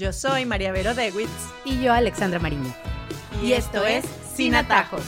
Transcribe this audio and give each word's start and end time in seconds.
Yo 0.00 0.14
soy 0.14 0.46
María 0.46 0.72
Vero 0.72 0.94
Dewitz. 0.94 1.28
Y 1.62 1.82
yo, 1.82 1.92
Alexandra 1.92 2.38
Mariño. 2.38 2.74
Y, 3.42 3.52
esto 3.52 3.84
es 3.84 4.06
Sin 4.34 4.54
Atajos. 4.54 5.02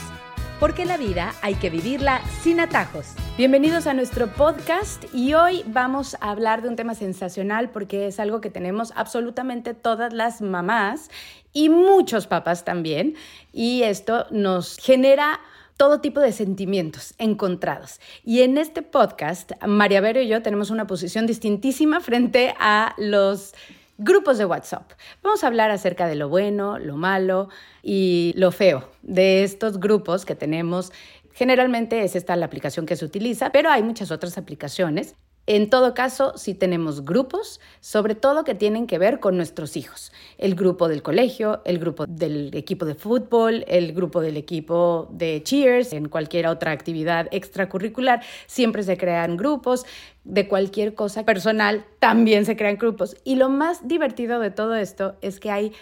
Porque 0.59 0.85
la 0.85 0.97
vida 0.97 1.33
hay 1.41 1.55
que 1.55 1.71
vivirla 1.71 2.21
sin 2.43 2.59
atajos. 2.59 3.07
Bienvenidos 3.35 3.87
a 3.87 3.95
nuestro 3.95 4.27
podcast 4.27 5.03
y 5.11 5.33
hoy 5.33 5.63
vamos 5.65 6.15
a 6.21 6.29
hablar 6.29 6.61
de 6.61 6.69
un 6.69 6.75
tema 6.75 6.93
sensacional 6.93 7.71
porque 7.71 8.05
es 8.05 8.19
algo 8.19 8.39
que 8.39 8.51
tenemos 8.51 8.93
absolutamente 8.95 9.73
todas 9.73 10.13
las 10.13 10.43
mamás 10.43 11.09
y 11.53 11.69
muchos 11.69 12.27
papás 12.27 12.63
también. 12.63 13.15
Y 13.51 13.81
esto 13.81 14.27
nos 14.29 14.77
genera 14.77 15.39
todo 15.75 16.01
tipo 16.01 16.19
de 16.19 16.31
sentimientos 16.31 17.15
encontrados. 17.17 17.99
Y 18.23 18.43
en 18.43 18.59
este 18.59 18.83
podcast, 18.83 19.53
María 19.65 20.01
Vero 20.01 20.21
y 20.21 20.27
yo 20.27 20.43
tenemos 20.43 20.69
una 20.69 20.85
posición 20.85 21.25
distintísima 21.25 21.99
frente 21.99 22.53
a 22.59 22.93
los 22.99 23.55
grupos 23.97 24.37
de 24.37 24.45
WhatsApp. 24.45 24.91
Vamos 25.21 25.43
a 25.43 25.47
hablar 25.47 25.71
acerca 25.71 26.07
de 26.07 26.15
lo 26.15 26.29
bueno, 26.29 26.79
lo 26.79 26.97
malo 26.97 27.49
y 27.81 28.33
lo 28.35 28.51
feo 28.51 28.89
de 29.01 29.43
estos 29.43 29.79
grupos 29.79 30.25
que 30.25 30.35
tenemos. 30.35 30.91
Generalmente 31.33 32.03
es 32.03 32.15
esta 32.15 32.35
la 32.35 32.45
aplicación 32.45 32.85
que 32.85 32.95
se 32.95 33.05
utiliza, 33.05 33.51
pero 33.51 33.69
hay 33.69 33.83
muchas 33.83 34.11
otras 34.11 34.37
aplicaciones 34.37 35.15
en 35.45 35.69
todo 35.69 35.93
caso, 35.93 36.37
si 36.37 36.53
tenemos 36.53 37.03
grupos, 37.03 37.59
sobre 37.81 38.15
todo 38.15 38.45
que 38.45 38.55
tienen 38.55 38.87
que 38.87 38.97
ver 38.97 39.19
con 39.19 39.35
nuestros 39.35 39.75
hijos. 39.75 40.13
El 40.37 40.55
grupo 40.55 40.87
del 40.87 41.03
colegio, 41.03 41.61
el 41.65 41.79
grupo 41.79 42.05
del 42.07 42.55
equipo 42.55 42.85
de 42.85 42.95
fútbol, 42.95 43.65
el 43.67 43.91
grupo 43.91 44.21
del 44.21 44.37
equipo 44.37 45.09
de 45.11 45.43
cheers, 45.43 45.91
en 45.91 46.07
cualquier 46.07 46.47
otra 46.47 46.71
actividad 46.71 47.27
extracurricular, 47.31 48.23
siempre 48.47 48.83
se 48.83 48.95
crean 48.95 49.35
grupos. 49.35 49.85
De 50.23 50.47
cualquier 50.47 50.95
cosa 50.95 51.25
personal, 51.25 51.85
también 51.99 52.45
se 52.45 52.55
crean 52.55 52.77
grupos. 52.77 53.17
Y 53.23 53.35
lo 53.35 53.49
más 53.49 53.87
divertido 53.87 54.39
de 54.39 54.51
todo 54.51 54.75
esto 54.75 55.15
es 55.21 55.39
que 55.39 55.51
hay 55.51 55.73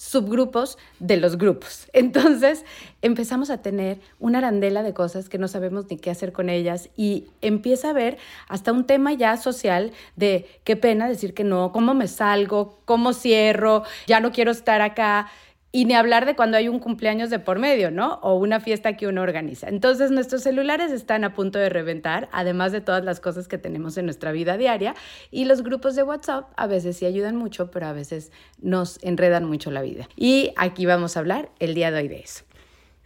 subgrupos 0.00 0.78
de 0.98 1.18
los 1.18 1.36
grupos. 1.36 1.86
Entonces 1.92 2.64
empezamos 3.02 3.50
a 3.50 3.60
tener 3.60 4.00
una 4.18 4.38
arandela 4.38 4.82
de 4.82 4.94
cosas 4.94 5.28
que 5.28 5.36
no 5.36 5.46
sabemos 5.46 5.90
ni 5.90 5.98
qué 5.98 6.10
hacer 6.10 6.32
con 6.32 6.48
ellas 6.48 6.88
y 6.96 7.26
empieza 7.42 7.88
a 7.88 7.90
haber 7.90 8.16
hasta 8.48 8.72
un 8.72 8.86
tema 8.86 9.12
ya 9.12 9.36
social 9.36 9.92
de 10.16 10.48
qué 10.64 10.76
pena 10.76 11.06
decir 11.06 11.34
que 11.34 11.44
no, 11.44 11.70
cómo 11.70 11.92
me 11.92 12.08
salgo, 12.08 12.78
cómo 12.86 13.12
cierro, 13.12 13.82
ya 14.06 14.20
no 14.20 14.32
quiero 14.32 14.52
estar 14.52 14.80
acá. 14.80 15.30
Y 15.72 15.84
ni 15.84 15.94
hablar 15.94 16.26
de 16.26 16.34
cuando 16.34 16.56
hay 16.56 16.68
un 16.68 16.80
cumpleaños 16.80 17.30
de 17.30 17.38
por 17.38 17.60
medio, 17.60 17.92
¿no? 17.92 18.14
O 18.22 18.34
una 18.34 18.58
fiesta 18.58 18.96
que 18.96 19.06
uno 19.06 19.22
organiza. 19.22 19.68
Entonces 19.68 20.10
nuestros 20.10 20.42
celulares 20.42 20.90
están 20.90 21.22
a 21.22 21.32
punto 21.32 21.60
de 21.60 21.68
reventar, 21.68 22.28
además 22.32 22.72
de 22.72 22.80
todas 22.80 23.04
las 23.04 23.20
cosas 23.20 23.46
que 23.46 23.56
tenemos 23.56 23.96
en 23.96 24.06
nuestra 24.06 24.32
vida 24.32 24.56
diaria. 24.56 24.94
Y 25.30 25.44
los 25.44 25.62
grupos 25.62 25.94
de 25.94 26.02
WhatsApp 26.02 26.50
a 26.56 26.66
veces 26.66 26.96
sí 26.96 27.06
ayudan 27.06 27.36
mucho, 27.36 27.70
pero 27.70 27.86
a 27.86 27.92
veces 27.92 28.32
nos 28.60 28.98
enredan 29.02 29.44
mucho 29.44 29.70
la 29.70 29.82
vida. 29.82 30.08
Y 30.16 30.52
aquí 30.56 30.86
vamos 30.86 31.16
a 31.16 31.20
hablar 31.20 31.50
el 31.60 31.74
día 31.74 31.92
de 31.92 31.98
hoy 31.98 32.08
de 32.08 32.20
eso. 32.20 32.49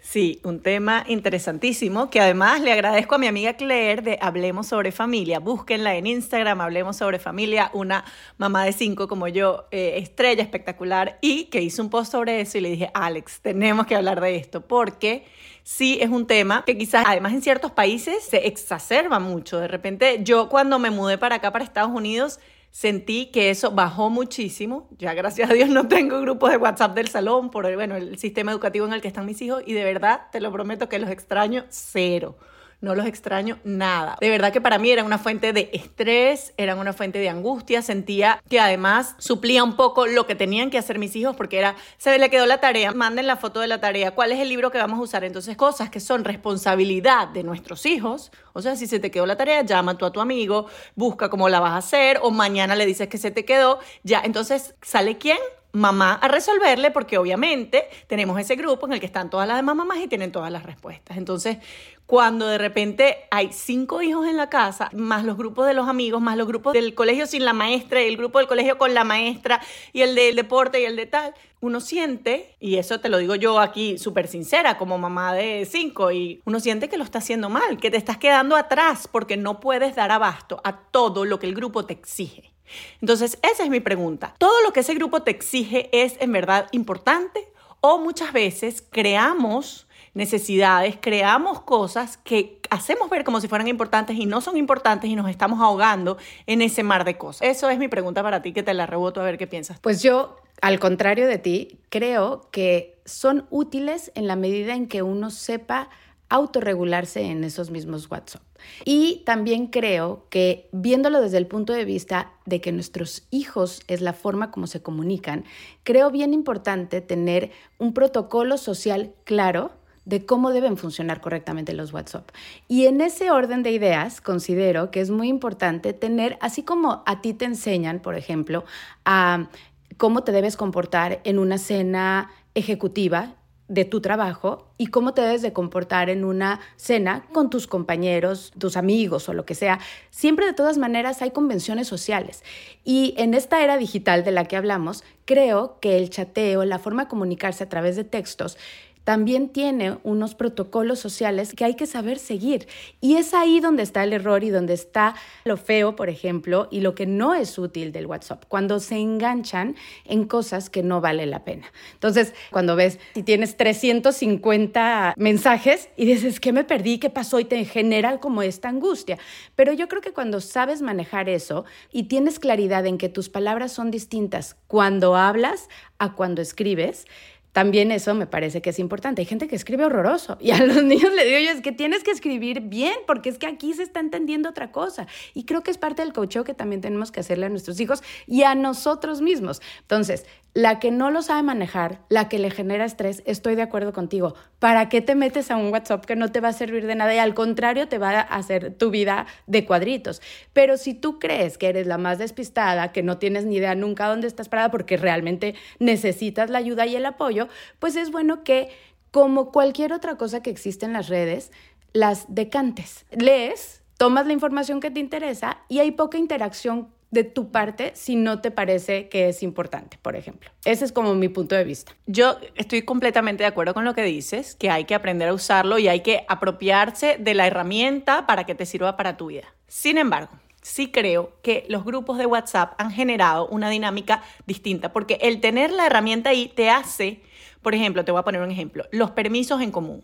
Sí, 0.04 0.38
un 0.44 0.60
tema 0.60 1.02
interesantísimo 1.08 2.10
que 2.10 2.20
además 2.20 2.60
le 2.60 2.72
agradezco 2.72 3.14
a 3.14 3.18
mi 3.18 3.26
amiga 3.26 3.54
Claire 3.54 4.02
de 4.02 4.18
Hablemos 4.20 4.66
sobre 4.66 4.92
Familia. 4.92 5.40
Búsquenla 5.40 5.94
en 5.94 6.06
Instagram, 6.06 6.60
Hablemos 6.60 6.98
sobre 6.98 7.18
Familia, 7.18 7.70
una 7.72 8.04
mamá 8.36 8.66
de 8.66 8.72
cinco 8.72 9.08
como 9.08 9.28
yo, 9.28 9.66
eh, 9.70 9.94
estrella 9.96 10.42
espectacular, 10.42 11.18
y 11.22 11.44
que 11.44 11.62
hizo 11.62 11.82
un 11.82 11.88
post 11.88 12.12
sobre 12.12 12.42
eso 12.42 12.58
y 12.58 12.60
le 12.60 12.70
dije, 12.70 12.90
Alex, 12.92 13.40
tenemos 13.40 13.86
que 13.86 13.96
hablar 13.96 14.20
de 14.20 14.36
esto 14.36 14.60
porque 14.60 15.24
sí 15.62 15.98
es 16.00 16.10
un 16.10 16.26
tema 16.26 16.64
que 16.66 16.76
quizás 16.76 17.04
además 17.08 17.32
en 17.32 17.40
ciertos 17.40 17.70
países 17.70 18.22
se 18.24 18.46
exacerba 18.46 19.18
mucho. 19.18 19.58
De 19.58 19.68
repente 19.68 20.20
yo 20.22 20.50
cuando 20.50 20.78
me 20.78 20.90
mudé 20.90 21.16
para 21.16 21.36
acá, 21.36 21.50
para 21.50 21.64
Estados 21.64 21.90
Unidos, 21.90 22.40
sentí 22.74 23.26
que 23.26 23.50
eso 23.50 23.70
bajó 23.70 24.10
muchísimo. 24.10 24.88
Ya 24.98 25.14
gracias 25.14 25.48
a 25.48 25.54
Dios 25.54 25.68
no 25.68 25.86
tengo 25.86 26.20
grupos 26.20 26.50
de 26.50 26.56
WhatsApp 26.56 26.96
del 26.96 27.06
salón 27.06 27.50
por 27.52 27.66
el, 27.66 27.76
bueno, 27.76 27.94
el 27.94 28.18
sistema 28.18 28.50
educativo 28.50 28.84
en 28.84 28.92
el 28.92 29.00
que 29.00 29.06
están 29.06 29.26
mis 29.26 29.40
hijos 29.42 29.62
y 29.64 29.74
de 29.74 29.84
verdad 29.84 30.22
te 30.32 30.40
lo 30.40 30.50
prometo 30.50 30.88
que 30.88 30.98
los 30.98 31.08
extraño 31.08 31.64
cero 31.68 32.36
no 32.84 32.94
los 32.94 33.06
extraño 33.06 33.58
nada. 33.64 34.16
De 34.20 34.30
verdad 34.30 34.52
que 34.52 34.60
para 34.60 34.78
mí 34.78 34.90
eran 34.90 35.06
una 35.06 35.18
fuente 35.18 35.52
de 35.52 35.70
estrés, 35.72 36.52
eran 36.56 36.78
una 36.78 36.92
fuente 36.92 37.18
de 37.18 37.28
angustia, 37.28 37.82
sentía 37.82 38.40
que 38.48 38.60
además 38.60 39.16
suplía 39.18 39.64
un 39.64 39.74
poco 39.74 40.06
lo 40.06 40.26
que 40.26 40.34
tenían 40.34 40.70
que 40.70 40.78
hacer 40.78 40.98
mis 40.98 41.16
hijos 41.16 41.34
porque 41.34 41.58
era, 41.58 41.74
se 41.96 42.16
le 42.18 42.30
quedó 42.30 42.46
la 42.46 42.58
tarea, 42.58 42.92
manden 42.92 43.26
la 43.26 43.36
foto 43.36 43.60
de 43.60 43.66
la 43.66 43.80
tarea, 43.80 44.12
cuál 44.12 44.32
es 44.32 44.38
el 44.38 44.48
libro 44.48 44.70
que 44.70 44.78
vamos 44.78 44.98
a 44.98 45.02
usar. 45.02 45.24
Entonces, 45.24 45.56
cosas 45.56 45.90
que 45.90 46.00
son 46.00 46.24
responsabilidad 46.24 47.28
de 47.28 47.42
nuestros 47.42 47.86
hijos, 47.86 48.30
o 48.52 48.62
sea, 48.62 48.76
si 48.76 48.86
se 48.86 49.00
te 49.00 49.10
quedó 49.10 49.26
la 49.26 49.36
tarea, 49.36 49.62
llama 49.62 49.96
tú 49.96 50.04
a 50.04 50.12
tu 50.12 50.20
amigo, 50.20 50.66
busca 50.94 51.30
cómo 51.30 51.48
la 51.48 51.60
vas 51.60 51.72
a 51.72 51.76
hacer 51.78 52.20
o 52.22 52.30
mañana 52.30 52.76
le 52.76 52.86
dices 52.86 53.08
que 53.08 53.18
se 53.18 53.30
te 53.30 53.44
quedó, 53.44 53.78
ya, 54.02 54.20
entonces, 54.24 54.74
¿sale 54.82 55.18
quién? 55.18 55.38
Mamá 55.74 56.14
a 56.14 56.28
resolverle 56.28 56.90
porque 56.92 57.18
obviamente 57.18 57.88
tenemos 58.06 58.40
ese 58.40 58.54
grupo 58.54 58.86
en 58.86 58.94
el 58.94 59.00
que 59.00 59.06
están 59.06 59.28
todas 59.28 59.46
las 59.46 59.56
demás 59.56 59.74
mamás 59.76 59.98
y 59.98 60.08
tienen 60.08 60.32
todas 60.32 60.50
las 60.50 60.62
respuestas. 60.62 61.16
Entonces, 61.16 61.58
cuando 62.06 62.46
de 62.46 62.58
repente 62.58 63.24
hay 63.30 63.50
cinco 63.52 64.00
hijos 64.00 64.26
en 64.26 64.36
la 64.36 64.48
casa, 64.48 64.88
más 64.92 65.24
los 65.24 65.36
grupos 65.36 65.66
de 65.66 65.74
los 65.74 65.88
amigos, 65.88 66.20
más 66.20 66.36
los 66.36 66.46
grupos 66.46 66.74
del 66.74 66.94
colegio 66.94 67.26
sin 67.26 67.44
la 67.44 67.52
maestra 67.52 68.02
y 68.02 68.06
el 68.06 68.16
grupo 68.16 68.38
del 68.38 68.46
colegio 68.46 68.78
con 68.78 68.94
la 68.94 69.04
maestra 69.04 69.60
y 69.92 70.02
el 70.02 70.14
del 70.14 70.36
deporte 70.36 70.80
y 70.80 70.84
el 70.84 70.96
de 70.96 71.06
tal, 71.06 71.34
uno 71.60 71.80
siente, 71.80 72.54
y 72.60 72.76
eso 72.76 73.00
te 73.00 73.08
lo 73.08 73.18
digo 73.18 73.34
yo 73.34 73.58
aquí 73.58 73.98
súper 73.98 74.28
sincera 74.28 74.78
como 74.78 74.96
mamá 74.98 75.34
de 75.34 75.66
cinco, 75.68 76.12
y 76.12 76.40
uno 76.44 76.60
siente 76.60 76.88
que 76.88 76.98
lo 76.98 77.04
está 77.04 77.18
haciendo 77.18 77.48
mal, 77.48 77.78
que 77.78 77.90
te 77.90 77.96
estás 77.96 78.18
quedando 78.18 78.54
atrás 78.54 79.08
porque 79.10 79.36
no 79.36 79.58
puedes 79.58 79.96
dar 79.96 80.12
abasto 80.12 80.60
a 80.62 80.76
todo 80.76 81.24
lo 81.24 81.38
que 81.40 81.46
el 81.46 81.54
grupo 81.54 81.84
te 81.84 81.94
exige. 81.94 82.53
Entonces, 83.00 83.38
esa 83.42 83.64
es 83.64 83.70
mi 83.70 83.80
pregunta. 83.80 84.34
¿Todo 84.38 84.62
lo 84.62 84.72
que 84.72 84.80
ese 84.80 84.94
grupo 84.94 85.22
te 85.22 85.30
exige 85.30 85.90
es 85.92 86.16
en 86.20 86.32
verdad 86.32 86.68
importante? 86.72 87.48
O 87.80 87.98
muchas 87.98 88.32
veces 88.32 88.82
creamos 88.90 89.86
necesidades, 90.14 90.96
creamos 91.00 91.60
cosas 91.60 92.16
que 92.18 92.60
hacemos 92.70 93.10
ver 93.10 93.24
como 93.24 93.40
si 93.40 93.48
fueran 93.48 93.68
importantes 93.68 94.16
y 94.16 94.26
no 94.26 94.40
son 94.40 94.56
importantes 94.56 95.10
y 95.10 95.16
nos 95.16 95.28
estamos 95.28 95.60
ahogando 95.60 96.16
en 96.46 96.62
ese 96.62 96.82
mar 96.82 97.04
de 97.04 97.18
cosas. 97.18 97.48
Eso 97.48 97.68
es 97.68 97.78
mi 97.78 97.88
pregunta 97.88 98.22
para 98.22 98.40
ti, 98.40 98.52
que 98.52 98.62
te 98.62 98.72
la 98.74 98.86
reboto 98.86 99.20
a 99.20 99.24
ver 99.24 99.36
qué 99.36 99.46
piensas. 99.46 99.80
Pues 99.80 100.02
yo, 100.02 100.36
al 100.62 100.78
contrario 100.78 101.26
de 101.26 101.38
ti, 101.38 101.78
creo 101.90 102.48
que 102.52 102.96
son 103.04 103.46
útiles 103.50 104.12
en 104.14 104.28
la 104.28 104.36
medida 104.36 104.74
en 104.74 104.86
que 104.86 105.02
uno 105.02 105.30
sepa 105.30 105.90
autorregularse 106.34 107.22
en 107.22 107.44
esos 107.44 107.70
mismos 107.70 108.10
WhatsApp. 108.10 108.42
Y 108.84 109.22
también 109.24 109.68
creo 109.68 110.26
que 110.30 110.68
viéndolo 110.72 111.20
desde 111.20 111.38
el 111.38 111.46
punto 111.46 111.72
de 111.72 111.84
vista 111.84 112.32
de 112.44 112.60
que 112.60 112.72
nuestros 112.72 113.22
hijos 113.30 113.82
es 113.86 114.00
la 114.00 114.12
forma 114.12 114.50
como 114.50 114.66
se 114.66 114.82
comunican, 114.82 115.44
creo 115.84 116.10
bien 116.10 116.34
importante 116.34 117.00
tener 117.00 117.52
un 117.78 117.94
protocolo 117.94 118.58
social 118.58 119.12
claro 119.22 119.70
de 120.06 120.26
cómo 120.26 120.50
deben 120.50 120.76
funcionar 120.76 121.20
correctamente 121.20 121.72
los 121.72 121.92
WhatsApp. 121.92 122.28
Y 122.66 122.86
en 122.86 123.00
ese 123.00 123.30
orden 123.30 123.62
de 123.62 123.70
ideas, 123.70 124.20
considero 124.20 124.90
que 124.90 125.00
es 125.00 125.10
muy 125.10 125.28
importante 125.28 125.92
tener, 125.92 126.36
así 126.40 126.64
como 126.64 127.04
a 127.06 127.20
ti 127.20 127.32
te 127.32 127.44
enseñan, 127.44 128.00
por 128.00 128.16
ejemplo, 128.16 128.64
a 129.04 129.50
cómo 129.98 130.24
te 130.24 130.32
debes 130.32 130.56
comportar 130.56 131.20
en 131.22 131.38
una 131.38 131.58
cena 131.58 132.32
ejecutiva 132.56 133.36
de 133.68 133.84
tu 133.84 134.00
trabajo 134.00 134.68
y 134.76 134.88
cómo 134.88 135.14
te 135.14 135.22
debes 135.22 135.42
de 135.42 135.52
comportar 135.52 136.10
en 136.10 136.24
una 136.24 136.60
cena 136.76 137.24
con 137.32 137.48
tus 137.48 137.66
compañeros, 137.66 138.52
tus 138.58 138.76
amigos 138.76 139.28
o 139.28 139.32
lo 139.32 139.46
que 139.46 139.54
sea. 139.54 139.80
Siempre 140.10 140.46
de 140.46 140.52
todas 140.52 140.76
maneras 140.76 141.22
hay 141.22 141.30
convenciones 141.30 141.88
sociales. 141.88 142.44
Y 142.84 143.14
en 143.16 143.32
esta 143.34 143.62
era 143.64 143.78
digital 143.78 144.22
de 144.22 144.32
la 144.32 144.44
que 144.44 144.56
hablamos, 144.56 145.02
creo 145.24 145.78
que 145.80 145.96
el 145.96 146.10
chateo, 146.10 146.64
la 146.64 146.78
forma 146.78 147.04
de 147.04 147.08
comunicarse 147.08 147.64
a 147.64 147.68
través 147.68 147.96
de 147.96 148.04
textos, 148.04 148.58
también 149.04 149.50
tiene 149.50 149.98
unos 150.02 150.34
protocolos 150.34 150.98
sociales 150.98 151.54
que 151.54 151.64
hay 151.64 151.74
que 151.74 151.86
saber 151.86 152.18
seguir. 152.18 152.66
Y 153.00 153.16
es 153.16 153.34
ahí 153.34 153.60
donde 153.60 153.82
está 153.82 154.02
el 154.02 154.12
error 154.12 154.42
y 154.44 154.50
donde 154.50 154.74
está 154.74 155.14
lo 155.44 155.56
feo, 155.56 155.94
por 155.94 156.08
ejemplo, 156.08 156.68
y 156.70 156.80
lo 156.80 156.94
que 156.94 157.06
no 157.06 157.34
es 157.34 157.58
útil 157.58 157.92
del 157.92 158.06
WhatsApp, 158.06 158.44
cuando 158.48 158.80
se 158.80 158.96
enganchan 158.96 159.76
en 160.04 160.24
cosas 160.24 160.70
que 160.70 160.82
no 160.82 161.00
vale 161.00 161.26
la 161.26 161.44
pena. 161.44 161.66
Entonces, 161.92 162.34
cuando 162.50 162.76
ves, 162.76 162.98
si 163.14 163.22
tienes 163.22 163.56
350 163.56 165.14
mensajes 165.16 165.88
y 165.96 166.06
dices, 166.06 166.40
¿qué 166.40 166.52
me 166.52 166.64
perdí? 166.64 166.98
¿Qué 166.98 167.10
pasó? 167.10 167.38
Y 167.40 167.44
te 167.44 167.64
genera 167.64 168.18
como 168.20 168.42
esta 168.42 168.68
angustia. 168.68 169.18
Pero 169.54 169.72
yo 169.72 169.88
creo 169.88 170.00
que 170.00 170.12
cuando 170.12 170.40
sabes 170.40 170.82
manejar 170.82 171.28
eso 171.28 171.64
y 171.92 172.04
tienes 172.04 172.38
claridad 172.38 172.86
en 172.86 172.98
que 172.98 173.08
tus 173.08 173.28
palabras 173.28 173.72
son 173.72 173.90
distintas 173.90 174.56
cuando 174.66 175.16
hablas 175.16 175.68
a 175.98 176.14
cuando 176.14 176.42
escribes, 176.42 177.06
También 177.54 177.92
eso 177.92 178.14
me 178.14 178.26
parece 178.26 178.60
que 178.60 178.70
es 178.70 178.80
importante. 178.80 179.22
Hay 179.22 179.26
gente 179.26 179.46
que 179.46 179.54
escribe 179.54 179.84
horroroso 179.84 180.36
y 180.40 180.50
a 180.50 180.58
los 180.58 180.82
niños 180.82 181.12
le 181.14 181.24
digo 181.24 181.38
yo, 181.38 181.56
es 181.56 181.60
que 181.60 181.70
tienes 181.70 182.02
que 182.02 182.10
escribir 182.10 182.62
bien 182.62 182.96
porque 183.06 183.28
es 183.28 183.38
que 183.38 183.46
aquí 183.46 183.72
se 183.74 183.84
está 183.84 184.00
entendiendo 184.00 184.48
otra 184.48 184.72
cosa. 184.72 185.06
Y 185.34 185.44
creo 185.44 185.62
que 185.62 185.70
es 185.70 185.78
parte 185.78 186.02
del 186.02 186.12
coaching 186.12 186.42
que 186.42 186.52
también 186.52 186.80
tenemos 186.80 187.12
que 187.12 187.20
hacerle 187.20 187.46
a 187.46 187.48
nuestros 187.48 187.78
hijos 187.78 188.02
y 188.26 188.42
a 188.42 188.56
nosotros 188.56 189.20
mismos. 189.22 189.62
Entonces, 189.82 190.26
la 190.54 190.78
que 190.78 190.92
no 190.92 191.10
lo 191.10 191.20
sabe 191.20 191.42
manejar, 191.42 192.00
la 192.08 192.28
que 192.28 192.38
le 192.38 192.48
genera 192.48 192.84
estrés, 192.84 193.24
estoy 193.26 193.56
de 193.56 193.62
acuerdo 193.62 193.92
contigo. 193.92 194.34
¿Para 194.60 194.88
qué 194.88 195.00
te 195.00 195.16
metes 195.16 195.50
a 195.50 195.56
un 195.56 195.72
WhatsApp 195.72 196.04
que 196.04 196.14
no 196.14 196.30
te 196.30 196.40
va 196.40 196.48
a 196.48 196.52
servir 196.52 196.86
de 196.86 196.94
nada 196.94 197.12
y 197.12 197.18
al 197.18 197.34
contrario 197.34 197.88
te 197.88 197.98
va 197.98 198.20
a 198.20 198.20
hacer 198.20 198.72
tu 198.72 198.90
vida 198.90 199.26
de 199.48 199.66
cuadritos? 199.66 200.22
Pero 200.52 200.76
si 200.76 200.94
tú 200.94 201.18
crees 201.18 201.58
que 201.58 201.68
eres 201.68 201.88
la 201.88 201.98
más 201.98 202.18
despistada, 202.18 202.92
que 202.92 203.02
no 203.02 203.18
tienes 203.18 203.44
ni 203.46 203.56
idea 203.56 203.74
nunca 203.74 204.06
dónde 204.06 204.28
estás 204.28 204.48
parada 204.48 204.70
porque 204.70 204.96
realmente 204.96 205.56
necesitas 205.80 206.50
la 206.50 206.58
ayuda 206.58 206.86
y 206.86 206.94
el 206.94 207.04
apoyo, 207.04 207.48
pues 207.80 207.96
es 207.96 208.12
bueno 208.12 208.44
que, 208.44 208.68
como 209.10 209.50
cualquier 209.50 209.92
otra 209.92 210.16
cosa 210.16 210.40
que 210.40 210.50
existe 210.50 210.86
en 210.86 210.92
las 210.92 211.08
redes, 211.08 211.50
las 211.92 212.32
decantes. 212.32 213.06
Lees, 213.10 213.82
tomas 213.98 214.26
la 214.28 214.32
información 214.32 214.78
que 214.78 214.92
te 214.92 215.00
interesa 215.00 215.58
y 215.68 215.80
hay 215.80 215.90
poca 215.90 216.16
interacción 216.16 216.93
de 217.14 217.24
tu 217.24 217.50
parte 217.50 217.92
si 217.94 218.16
no 218.16 218.40
te 218.40 218.50
parece 218.50 219.08
que 219.08 219.28
es 219.28 219.42
importante, 219.42 219.98
por 220.02 220.16
ejemplo. 220.16 220.50
Ese 220.64 220.84
es 220.84 220.92
como 220.92 221.14
mi 221.14 221.28
punto 221.28 221.54
de 221.54 221.64
vista. 221.64 221.94
Yo 222.06 222.36
estoy 222.56 222.82
completamente 222.82 223.44
de 223.44 223.46
acuerdo 223.46 223.72
con 223.72 223.84
lo 223.84 223.94
que 223.94 224.02
dices, 224.02 224.56
que 224.56 224.68
hay 224.68 224.84
que 224.84 224.94
aprender 224.94 225.28
a 225.28 225.32
usarlo 225.32 225.78
y 225.78 225.88
hay 225.88 226.00
que 226.00 226.26
apropiarse 226.28 227.16
de 227.18 227.34
la 227.34 227.46
herramienta 227.46 228.26
para 228.26 228.44
que 228.44 228.54
te 228.54 228.66
sirva 228.66 228.96
para 228.96 229.16
tu 229.16 229.28
vida. 229.28 229.54
Sin 229.68 229.96
embargo, 229.96 230.32
sí 230.60 230.90
creo 230.90 231.32
que 231.42 231.64
los 231.68 231.84
grupos 231.84 232.18
de 232.18 232.26
WhatsApp 232.26 232.74
han 232.78 232.90
generado 232.90 233.46
una 233.48 233.70
dinámica 233.70 234.22
distinta, 234.46 234.92
porque 234.92 235.18
el 235.22 235.40
tener 235.40 235.70
la 235.70 235.86
herramienta 235.86 236.30
ahí 236.30 236.48
te 236.48 236.70
hace, 236.70 237.20
por 237.62 237.74
ejemplo, 237.74 238.04
te 238.04 238.10
voy 238.10 238.20
a 238.20 238.24
poner 238.24 238.42
un 238.42 238.50
ejemplo, 238.50 238.84
los 238.90 239.12
permisos 239.12 239.60
en 239.60 239.70
común. 239.70 240.02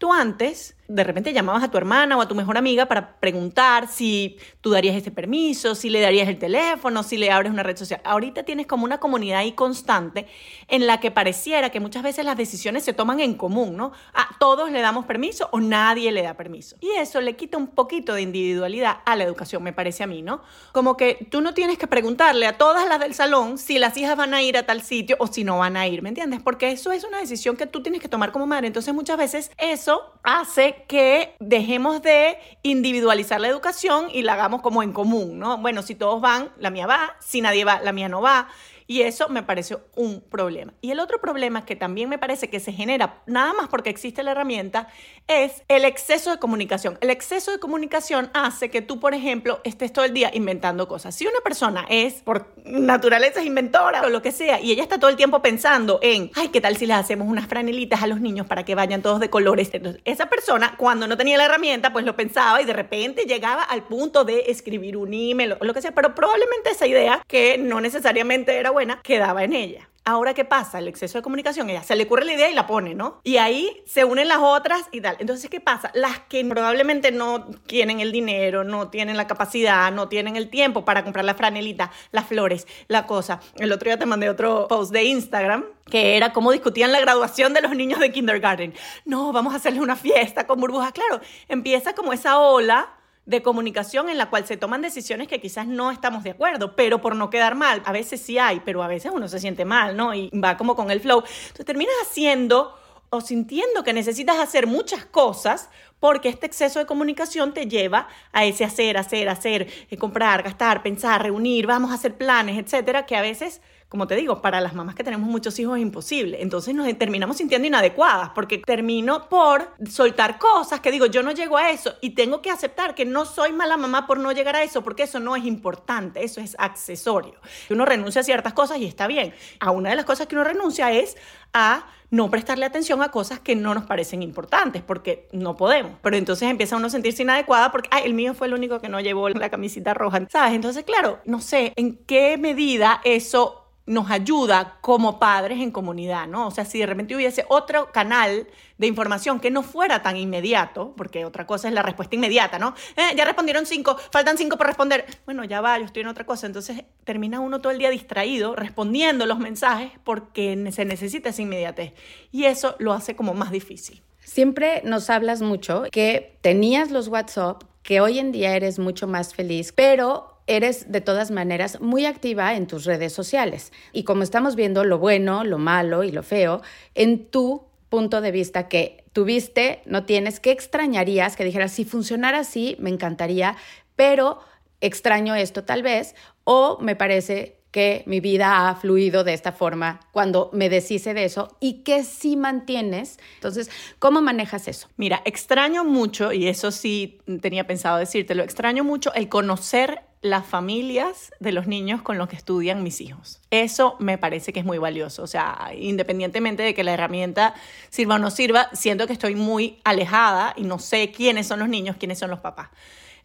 Tú 0.00 0.14
antes 0.14 0.74
de 0.90 1.04
repente 1.04 1.32
llamabas 1.32 1.62
a 1.62 1.70
tu 1.70 1.78
hermana 1.78 2.16
o 2.16 2.20
a 2.20 2.26
tu 2.26 2.34
mejor 2.34 2.58
amiga 2.58 2.86
para 2.86 3.20
preguntar 3.20 3.86
si 3.86 4.38
tú 4.60 4.70
darías 4.70 4.96
este 4.96 5.12
permiso, 5.12 5.76
si 5.76 5.88
le 5.88 6.00
darías 6.00 6.26
el 6.26 6.38
teléfono, 6.38 7.04
si 7.04 7.16
le 7.16 7.30
abres 7.30 7.52
una 7.52 7.62
red 7.62 7.76
social. 7.76 8.00
Ahorita 8.02 8.42
tienes 8.42 8.66
como 8.66 8.84
una 8.84 8.98
comunidad 8.98 9.38
ahí 9.38 9.52
constante 9.52 10.26
en 10.68 10.88
la 10.88 10.98
que 10.98 11.12
pareciera 11.12 11.70
que 11.70 11.78
muchas 11.78 12.02
veces 12.02 12.24
las 12.24 12.36
decisiones 12.36 12.82
se 12.82 12.92
toman 12.92 13.20
en 13.20 13.34
común, 13.34 13.76
¿no? 13.76 13.92
A 14.14 14.36
todos 14.40 14.72
le 14.72 14.80
damos 14.80 15.04
permiso 15.06 15.48
o 15.52 15.60
nadie 15.60 16.10
le 16.10 16.22
da 16.22 16.34
permiso. 16.34 16.76
Y 16.80 16.90
eso 16.98 17.20
le 17.20 17.36
quita 17.36 17.56
un 17.56 17.68
poquito 17.68 18.14
de 18.14 18.22
individualidad 18.22 18.98
a 19.04 19.14
la 19.14 19.24
educación, 19.24 19.62
me 19.62 19.72
parece 19.72 20.02
a 20.02 20.06
mí, 20.08 20.22
¿no? 20.22 20.42
Como 20.72 20.96
que 20.96 21.28
tú 21.30 21.40
no 21.40 21.54
tienes 21.54 21.78
que 21.78 21.86
preguntarle 21.86 22.46
a 22.46 22.58
todas 22.58 22.88
las 22.88 22.98
del 22.98 23.14
salón 23.14 23.58
si 23.58 23.78
las 23.78 23.96
hijas 23.96 24.16
van 24.16 24.34
a 24.34 24.42
ir 24.42 24.56
a 24.56 24.64
tal 24.64 24.82
sitio 24.82 25.16
o 25.20 25.28
si 25.28 25.44
no 25.44 25.58
van 25.58 25.76
a 25.76 25.86
ir, 25.86 26.02
¿me 26.02 26.08
entiendes? 26.08 26.40
Porque 26.42 26.72
eso 26.72 26.90
es 26.90 27.04
una 27.04 27.20
decisión 27.20 27.56
que 27.56 27.66
tú 27.66 27.80
tienes 27.80 28.00
que 28.00 28.08
tomar 28.08 28.32
como 28.32 28.46
madre. 28.48 28.66
Entonces 28.66 28.92
muchas 28.92 29.16
veces 29.16 29.52
eso 29.56 29.89
hace 30.22 30.84
que 30.88 31.34
dejemos 31.40 32.02
de 32.02 32.38
individualizar 32.62 33.40
la 33.40 33.48
educación 33.48 34.08
y 34.12 34.22
la 34.22 34.34
hagamos 34.34 34.62
como 34.62 34.82
en 34.82 34.92
común, 34.92 35.38
¿no? 35.38 35.58
Bueno, 35.58 35.82
si 35.82 35.94
todos 35.94 36.20
van, 36.20 36.50
la 36.58 36.70
mía 36.70 36.86
va, 36.86 37.16
si 37.20 37.40
nadie 37.40 37.64
va, 37.64 37.80
la 37.80 37.92
mía 37.92 38.08
no 38.08 38.20
va. 38.20 38.48
Y 38.90 39.02
eso 39.02 39.28
me 39.28 39.44
pareció 39.44 39.82
un 39.94 40.20
problema. 40.20 40.74
Y 40.80 40.90
el 40.90 40.98
otro 40.98 41.20
problema 41.20 41.64
que 41.64 41.76
también 41.76 42.08
me 42.08 42.18
parece 42.18 42.50
que 42.50 42.58
se 42.58 42.72
genera 42.72 43.22
nada 43.24 43.52
más 43.52 43.68
porque 43.68 43.88
existe 43.88 44.24
la 44.24 44.32
herramienta 44.32 44.88
es 45.28 45.62
el 45.68 45.84
exceso 45.84 46.32
de 46.32 46.40
comunicación. 46.40 46.98
El 47.00 47.10
exceso 47.10 47.52
de 47.52 47.60
comunicación 47.60 48.32
hace 48.34 48.68
que 48.68 48.82
tú, 48.82 48.98
por 48.98 49.14
ejemplo, 49.14 49.60
estés 49.62 49.92
todo 49.92 50.04
el 50.04 50.12
día 50.12 50.32
inventando 50.34 50.88
cosas. 50.88 51.14
Si 51.14 51.24
una 51.24 51.38
persona 51.38 51.86
es 51.88 52.14
por 52.14 52.52
naturaleza 52.64 53.38
es 53.38 53.46
inventora 53.46 54.02
o 54.02 54.08
lo 54.08 54.22
que 54.22 54.32
sea 54.32 54.60
y 54.60 54.72
ella 54.72 54.82
está 54.82 54.98
todo 54.98 55.08
el 55.08 55.14
tiempo 55.14 55.40
pensando 55.40 56.00
en, 56.02 56.32
ay, 56.34 56.48
¿qué 56.48 56.60
tal 56.60 56.76
si 56.76 56.86
le 56.86 56.94
hacemos 56.94 57.28
unas 57.28 57.46
franelitas 57.46 58.02
a 58.02 58.08
los 58.08 58.20
niños 58.20 58.48
para 58.48 58.64
que 58.64 58.74
vayan 58.74 59.02
todos 59.02 59.20
de 59.20 59.30
colores? 59.30 59.70
Entonces, 59.72 60.02
esa 60.04 60.26
persona 60.26 60.74
cuando 60.76 61.06
no 61.06 61.16
tenía 61.16 61.38
la 61.38 61.44
herramienta, 61.44 61.92
pues 61.92 62.04
lo 62.04 62.16
pensaba 62.16 62.60
y 62.60 62.64
de 62.64 62.72
repente 62.72 63.22
llegaba 63.22 63.62
al 63.62 63.84
punto 63.84 64.24
de 64.24 64.46
escribir 64.48 64.96
un 64.96 65.14
email 65.14 65.52
o 65.60 65.64
lo 65.64 65.74
que 65.74 65.80
sea, 65.80 65.94
pero 65.94 66.12
probablemente 66.12 66.70
esa 66.70 66.88
idea 66.88 67.22
que 67.28 67.56
no 67.56 67.80
necesariamente 67.80 68.56
era 68.56 68.70
buena 68.70 68.79
quedaba 69.02 69.44
en 69.44 69.52
ella. 69.52 69.90
Ahora, 70.06 70.32
¿qué 70.32 70.46
pasa? 70.46 70.78
El 70.78 70.88
exceso 70.88 71.18
de 71.18 71.22
comunicación, 71.22 71.68
ella 71.68 71.82
se 71.82 71.94
le 71.94 72.04
ocurre 72.04 72.24
la 72.24 72.32
idea 72.32 72.50
y 72.50 72.54
la 72.54 72.66
pone, 72.66 72.94
¿no? 72.94 73.20
Y 73.22 73.36
ahí 73.36 73.82
se 73.86 74.04
unen 74.04 74.28
las 74.28 74.38
otras 74.38 74.88
y 74.92 75.02
tal. 75.02 75.16
Entonces, 75.20 75.50
¿qué 75.50 75.60
pasa? 75.60 75.90
Las 75.94 76.20
que 76.20 76.42
probablemente 76.44 77.12
no 77.12 77.44
tienen 77.66 78.00
el 78.00 78.10
dinero, 78.10 78.64
no 78.64 78.88
tienen 78.88 79.18
la 79.18 79.26
capacidad, 79.26 79.92
no 79.92 80.08
tienen 80.08 80.36
el 80.36 80.48
tiempo 80.48 80.86
para 80.86 81.04
comprar 81.04 81.26
la 81.26 81.34
franelita, 81.34 81.90
las 82.12 82.26
flores, 82.26 82.66
la 82.88 83.06
cosa. 83.06 83.40
El 83.56 83.70
otro 83.72 83.90
día 83.90 83.98
te 83.98 84.06
mandé 84.06 84.30
otro 84.30 84.66
post 84.68 84.90
de 84.90 85.04
Instagram 85.04 85.66
que 85.90 86.16
era 86.16 86.32
cómo 86.32 86.52
discutían 86.52 86.92
la 86.92 87.00
graduación 87.00 87.52
de 87.52 87.60
los 87.60 87.72
niños 87.72 88.00
de 88.00 88.10
kindergarten. 88.10 88.72
No, 89.04 89.32
vamos 89.32 89.52
a 89.52 89.56
hacerles 89.56 89.82
una 89.82 89.96
fiesta 89.96 90.46
con 90.46 90.60
burbujas. 90.60 90.92
Claro, 90.92 91.20
empieza 91.48 91.94
como 91.94 92.12
esa 92.12 92.38
ola 92.38 92.88
de 93.26 93.42
comunicación 93.42 94.08
en 94.08 94.18
la 94.18 94.30
cual 94.30 94.46
se 94.46 94.56
toman 94.56 94.82
decisiones 94.82 95.28
que 95.28 95.40
quizás 95.40 95.66
no 95.66 95.90
estamos 95.90 96.24
de 96.24 96.30
acuerdo, 96.30 96.74
pero 96.74 97.00
por 97.00 97.14
no 97.14 97.30
quedar 97.30 97.54
mal, 97.54 97.82
a 97.84 97.92
veces 97.92 98.20
sí 98.20 98.38
hay, 98.38 98.60
pero 98.60 98.82
a 98.82 98.88
veces 98.88 99.12
uno 99.14 99.28
se 99.28 99.38
siente 99.38 99.64
mal, 99.64 99.96
¿no? 99.96 100.14
Y 100.14 100.30
va 100.30 100.56
como 100.56 100.74
con 100.74 100.90
el 100.90 101.00
flow. 101.00 101.22
Entonces 101.22 101.66
terminas 101.66 101.94
haciendo 102.02 102.76
o 103.10 103.20
sintiendo 103.20 103.82
que 103.82 103.92
necesitas 103.92 104.38
hacer 104.38 104.66
muchas 104.66 105.04
cosas 105.04 105.68
porque 105.98 106.28
este 106.28 106.46
exceso 106.46 106.78
de 106.78 106.86
comunicación 106.86 107.52
te 107.52 107.66
lleva 107.66 108.08
a 108.32 108.44
ese 108.44 108.64
hacer, 108.64 108.96
hacer, 108.96 109.28
hacer, 109.28 109.68
eh, 109.90 109.96
comprar, 109.96 110.42
gastar, 110.42 110.82
pensar, 110.82 111.22
reunir, 111.22 111.66
vamos 111.66 111.90
a 111.90 111.94
hacer 111.94 112.16
planes, 112.16 112.56
etcétera, 112.56 113.06
que 113.06 113.16
a 113.16 113.20
veces 113.20 113.60
como 113.90 114.06
te 114.06 114.14
digo, 114.14 114.40
para 114.40 114.60
las 114.60 114.72
mamás 114.72 114.94
que 114.94 115.02
tenemos 115.02 115.28
muchos 115.28 115.58
hijos 115.58 115.76
es 115.76 115.82
imposible. 115.82 116.40
Entonces 116.40 116.76
nos 116.76 116.86
terminamos 116.96 117.36
sintiendo 117.38 117.66
inadecuadas 117.66 118.30
porque 118.36 118.58
termino 118.58 119.28
por 119.28 119.74
soltar 119.90 120.38
cosas 120.38 120.78
que 120.78 120.92
digo, 120.92 121.06
yo 121.06 121.24
no 121.24 121.32
llego 121.32 121.56
a 121.56 121.70
eso 121.70 121.94
y 122.00 122.10
tengo 122.10 122.40
que 122.40 122.52
aceptar 122.52 122.94
que 122.94 123.04
no 123.04 123.24
soy 123.24 123.52
mala 123.52 123.76
mamá 123.76 124.06
por 124.06 124.20
no 124.20 124.30
llegar 124.30 124.54
a 124.54 124.62
eso 124.62 124.82
porque 124.82 125.02
eso 125.02 125.18
no 125.18 125.34
es 125.34 125.44
importante, 125.44 126.24
eso 126.24 126.40
es 126.40 126.54
accesorio. 126.60 127.34
Uno 127.68 127.84
renuncia 127.84 128.20
a 128.20 128.24
ciertas 128.24 128.52
cosas 128.52 128.78
y 128.78 128.86
está 128.86 129.08
bien. 129.08 129.34
A 129.58 129.72
una 129.72 129.90
de 129.90 129.96
las 129.96 130.04
cosas 130.04 130.28
que 130.28 130.36
uno 130.36 130.44
renuncia 130.44 130.92
es 130.92 131.16
a 131.52 131.84
no 132.10 132.30
prestarle 132.30 132.66
atención 132.66 133.02
a 133.02 133.10
cosas 133.10 133.38
que 133.40 133.54
no 133.54 133.74
nos 133.74 133.84
parecen 133.84 134.22
importantes, 134.22 134.82
porque 134.82 135.28
no 135.32 135.56
podemos. 135.56 135.92
Pero 136.02 136.16
entonces 136.16 136.48
empieza 136.48 136.76
uno 136.76 136.88
a 136.88 136.90
sentirse 136.90 137.22
inadecuada 137.22 137.70
porque, 137.70 137.88
ay, 137.92 138.02
el 138.04 138.14
mío 138.14 138.34
fue 138.34 138.48
el 138.48 138.54
único 138.54 138.80
que 138.80 138.88
no 138.88 139.00
llevó 139.00 139.28
la 139.28 139.48
camisita 139.48 139.94
roja, 139.94 140.26
¿sabes? 140.28 140.54
Entonces, 140.54 140.84
claro, 140.84 141.20
no 141.24 141.40
sé 141.40 141.72
en 141.76 141.96
qué 142.06 142.36
medida 142.36 143.00
eso 143.04 143.59
nos 143.90 144.08
ayuda 144.08 144.78
como 144.80 145.18
padres 145.18 145.58
en 145.58 145.72
comunidad, 145.72 146.28
¿no? 146.28 146.46
O 146.46 146.50
sea, 146.52 146.64
si 146.64 146.78
de 146.78 146.86
repente 146.86 147.16
hubiese 147.16 147.44
otro 147.48 147.90
canal 147.90 148.46
de 148.78 148.86
información 148.86 149.40
que 149.40 149.50
no 149.50 149.64
fuera 149.64 150.00
tan 150.00 150.16
inmediato, 150.16 150.94
porque 150.96 151.24
otra 151.24 151.44
cosa 151.44 151.66
es 151.66 151.74
la 151.74 151.82
respuesta 151.82 152.14
inmediata, 152.14 152.60
¿no? 152.60 152.72
Eh, 152.96 153.16
ya 153.16 153.24
respondieron 153.24 153.66
cinco, 153.66 153.96
faltan 154.12 154.38
cinco 154.38 154.56
por 154.56 154.68
responder. 154.68 155.04
Bueno, 155.24 155.42
ya 155.42 155.60
va, 155.60 155.76
yo 155.76 155.86
estoy 155.86 156.02
en 156.02 156.08
otra 156.08 156.24
cosa. 156.24 156.46
Entonces 156.46 156.84
termina 157.02 157.40
uno 157.40 157.60
todo 157.60 157.72
el 157.72 157.80
día 157.80 157.90
distraído 157.90 158.54
respondiendo 158.54 159.26
los 159.26 159.40
mensajes 159.40 159.90
porque 160.04 160.70
se 160.70 160.84
necesita 160.84 161.30
esa 161.30 161.42
inmediatez. 161.42 161.92
Y 162.30 162.44
eso 162.44 162.76
lo 162.78 162.92
hace 162.92 163.16
como 163.16 163.34
más 163.34 163.50
difícil. 163.50 164.04
Siempre 164.20 164.82
nos 164.84 165.10
hablas 165.10 165.42
mucho 165.42 165.82
que 165.90 166.38
tenías 166.42 166.92
los 166.92 167.08
WhatsApp, 167.08 167.64
que 167.82 168.00
hoy 168.00 168.20
en 168.20 168.30
día 168.30 168.54
eres 168.54 168.78
mucho 168.78 169.08
más 169.08 169.34
feliz, 169.34 169.72
pero 169.72 170.39
eres 170.50 170.90
de 170.90 171.00
todas 171.00 171.30
maneras 171.30 171.80
muy 171.80 172.06
activa 172.06 172.54
en 172.56 172.66
tus 172.66 172.84
redes 172.84 173.12
sociales. 173.12 173.72
Y 173.92 174.02
como 174.02 174.24
estamos 174.24 174.56
viendo 174.56 174.82
lo 174.84 174.98
bueno, 174.98 175.44
lo 175.44 175.58
malo 175.58 176.02
y 176.02 176.10
lo 176.10 176.24
feo, 176.24 176.60
en 176.96 177.26
tu 177.26 177.68
punto 177.88 178.20
de 178.20 178.32
vista 178.32 178.68
que 178.68 179.04
tuviste, 179.12 179.80
no 179.86 180.04
tienes, 180.04 180.40
¿qué 180.40 180.50
extrañarías 180.50 181.36
que 181.36 181.44
dijeras, 181.44 181.70
si 181.70 181.84
funcionara 181.84 182.40
así, 182.40 182.76
me 182.80 182.90
encantaría, 182.90 183.56
pero 183.94 184.40
extraño 184.80 185.36
esto 185.36 185.62
tal 185.62 185.82
vez, 185.82 186.16
o 186.42 186.78
me 186.80 186.96
parece 186.96 187.60
que 187.70 188.02
mi 188.06 188.18
vida 188.18 188.68
ha 188.68 188.74
fluido 188.74 189.22
de 189.22 189.32
esta 189.32 189.52
forma 189.52 190.00
cuando 190.10 190.50
me 190.52 190.68
deshice 190.68 191.14
de 191.14 191.26
eso 191.26 191.56
y 191.60 191.84
que 191.84 192.02
si 192.02 192.36
mantienes. 192.36 193.20
Entonces, 193.36 193.70
¿cómo 194.00 194.20
manejas 194.20 194.66
eso? 194.66 194.88
Mira, 194.96 195.22
extraño 195.24 195.84
mucho, 195.84 196.32
y 196.32 196.48
eso 196.48 196.72
sí 196.72 197.20
tenía 197.40 197.68
pensado 197.68 197.98
decírtelo, 197.98 198.42
extraño 198.42 198.82
mucho 198.82 199.14
el 199.14 199.28
conocer 199.28 200.09
las 200.22 200.46
familias 200.46 201.32
de 201.40 201.52
los 201.52 201.66
niños 201.66 202.02
con 202.02 202.18
los 202.18 202.28
que 202.28 202.36
estudian 202.36 202.82
mis 202.82 203.00
hijos. 203.00 203.40
Eso 203.50 203.96
me 204.00 204.18
parece 204.18 204.52
que 204.52 204.60
es 204.60 204.66
muy 204.66 204.76
valioso. 204.76 205.22
O 205.22 205.26
sea, 205.26 205.70
independientemente 205.74 206.62
de 206.62 206.74
que 206.74 206.84
la 206.84 206.92
herramienta 206.92 207.54
sirva 207.88 208.16
o 208.16 208.18
no 208.18 208.30
sirva, 208.30 208.68
siento 208.74 209.06
que 209.06 209.14
estoy 209.14 209.34
muy 209.34 209.80
alejada 209.82 210.52
y 210.56 210.64
no 210.64 210.78
sé 210.78 211.10
quiénes 211.10 211.46
son 211.46 211.60
los 211.60 211.68
niños, 211.68 211.96
quiénes 211.98 212.18
son 212.18 212.30
los 212.30 212.40
papás. 212.40 212.68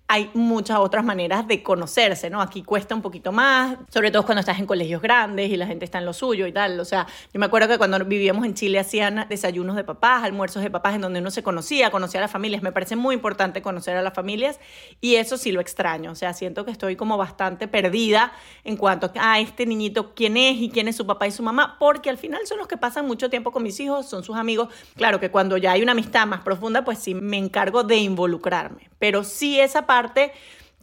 Hay 0.08 0.30
muchas 0.36 0.78
otras 0.78 1.04
maneras 1.04 1.48
de 1.48 1.64
conocerse, 1.64 2.30
¿no? 2.30 2.40
Aquí 2.40 2.62
cuesta 2.62 2.94
un 2.94 3.02
poquito 3.02 3.32
más, 3.32 3.78
sobre 3.92 4.12
todo 4.12 4.24
cuando 4.24 4.42
estás 4.42 4.60
en 4.60 4.68
colegios 4.68 5.02
grandes 5.02 5.50
y 5.50 5.58
la 5.58 5.66
gente 5.66 5.84
está 5.84 5.98
en 5.98 6.06
lo 6.06 6.14
suyo 6.14 6.46
y 6.46 6.52
tal. 6.52 6.80
O 6.80 6.86
sea, 6.86 7.08
yo 7.34 7.40
me 7.40 7.48
acuerdo 7.48 7.68
que 7.68 7.80
cuando 7.80 7.98
vivíamos 8.06 8.46
en 8.46 8.54
Chile 8.54 8.78
hacían 8.78 9.26
desayunos 9.28 9.76
de 9.76 9.84
papás, 9.84 10.24
almuerzos 10.24 10.62
de 10.62 10.70
papás 10.70 10.94
en 10.94 11.02
donde 11.02 11.22
uno 11.22 11.32
se 11.32 11.42
conocía, 11.42 11.90
conocía 11.90 12.20
a 12.20 12.22
las 12.22 12.32
familias. 12.32 12.62
Me 12.62 12.72
parece 12.72 12.96
muy 12.96 13.16
importante 13.16 13.64
conocer 13.64 13.98
a 13.98 14.04
las 14.04 14.14
familias 14.14 14.60
y 15.02 15.16
eso 15.16 15.38
sí 15.38 15.52
lo 15.52 15.60
extraño. 15.60 16.12
O 16.12 16.16
sea, 16.16 16.34
siento 16.34 16.66
que 16.66 16.72
estoy 16.72 16.96
como 16.96 17.18
bastante 17.18 17.68
perdida 17.68 18.32
en 18.64 18.78
cuanto 18.78 19.12
a 19.20 19.40
este 19.40 19.66
niñito, 19.66 20.14
quién 20.14 20.38
es 20.38 20.58
y 20.58 20.70
quién 20.70 20.88
es 20.88 20.96
su 20.96 21.08
papá 21.08 21.26
y 21.26 21.32
su 21.32 21.42
mamá, 21.42 21.78
porque 21.80 22.12
al 22.12 22.20
final 22.20 22.46
son 22.46 22.60
los 22.60 22.68
que 22.68 22.78
pasan 22.78 23.08
mucho 23.08 23.32
tiempo 23.32 23.52
con 23.52 23.64
mis 23.64 23.80
hijos, 23.80 24.08
son 24.08 24.24
sus 24.24 24.36
amigos. 24.36 24.70
Claro 24.96 25.20
que 25.20 25.32
cuando 25.32 25.58
ya 25.58 25.72
hay 25.72 25.82
una 25.82 25.94
amistad 25.94 26.28
más 26.28 26.42
profunda, 26.42 26.86
pues 26.86 27.00
sí 27.00 27.16
me 27.16 27.38
encargo 27.38 27.84
de 27.84 27.98
involucrarme. 27.98 28.92
Pero 29.00 29.24
sí 29.24 29.60
esa 29.60 29.88
parte 29.88 29.95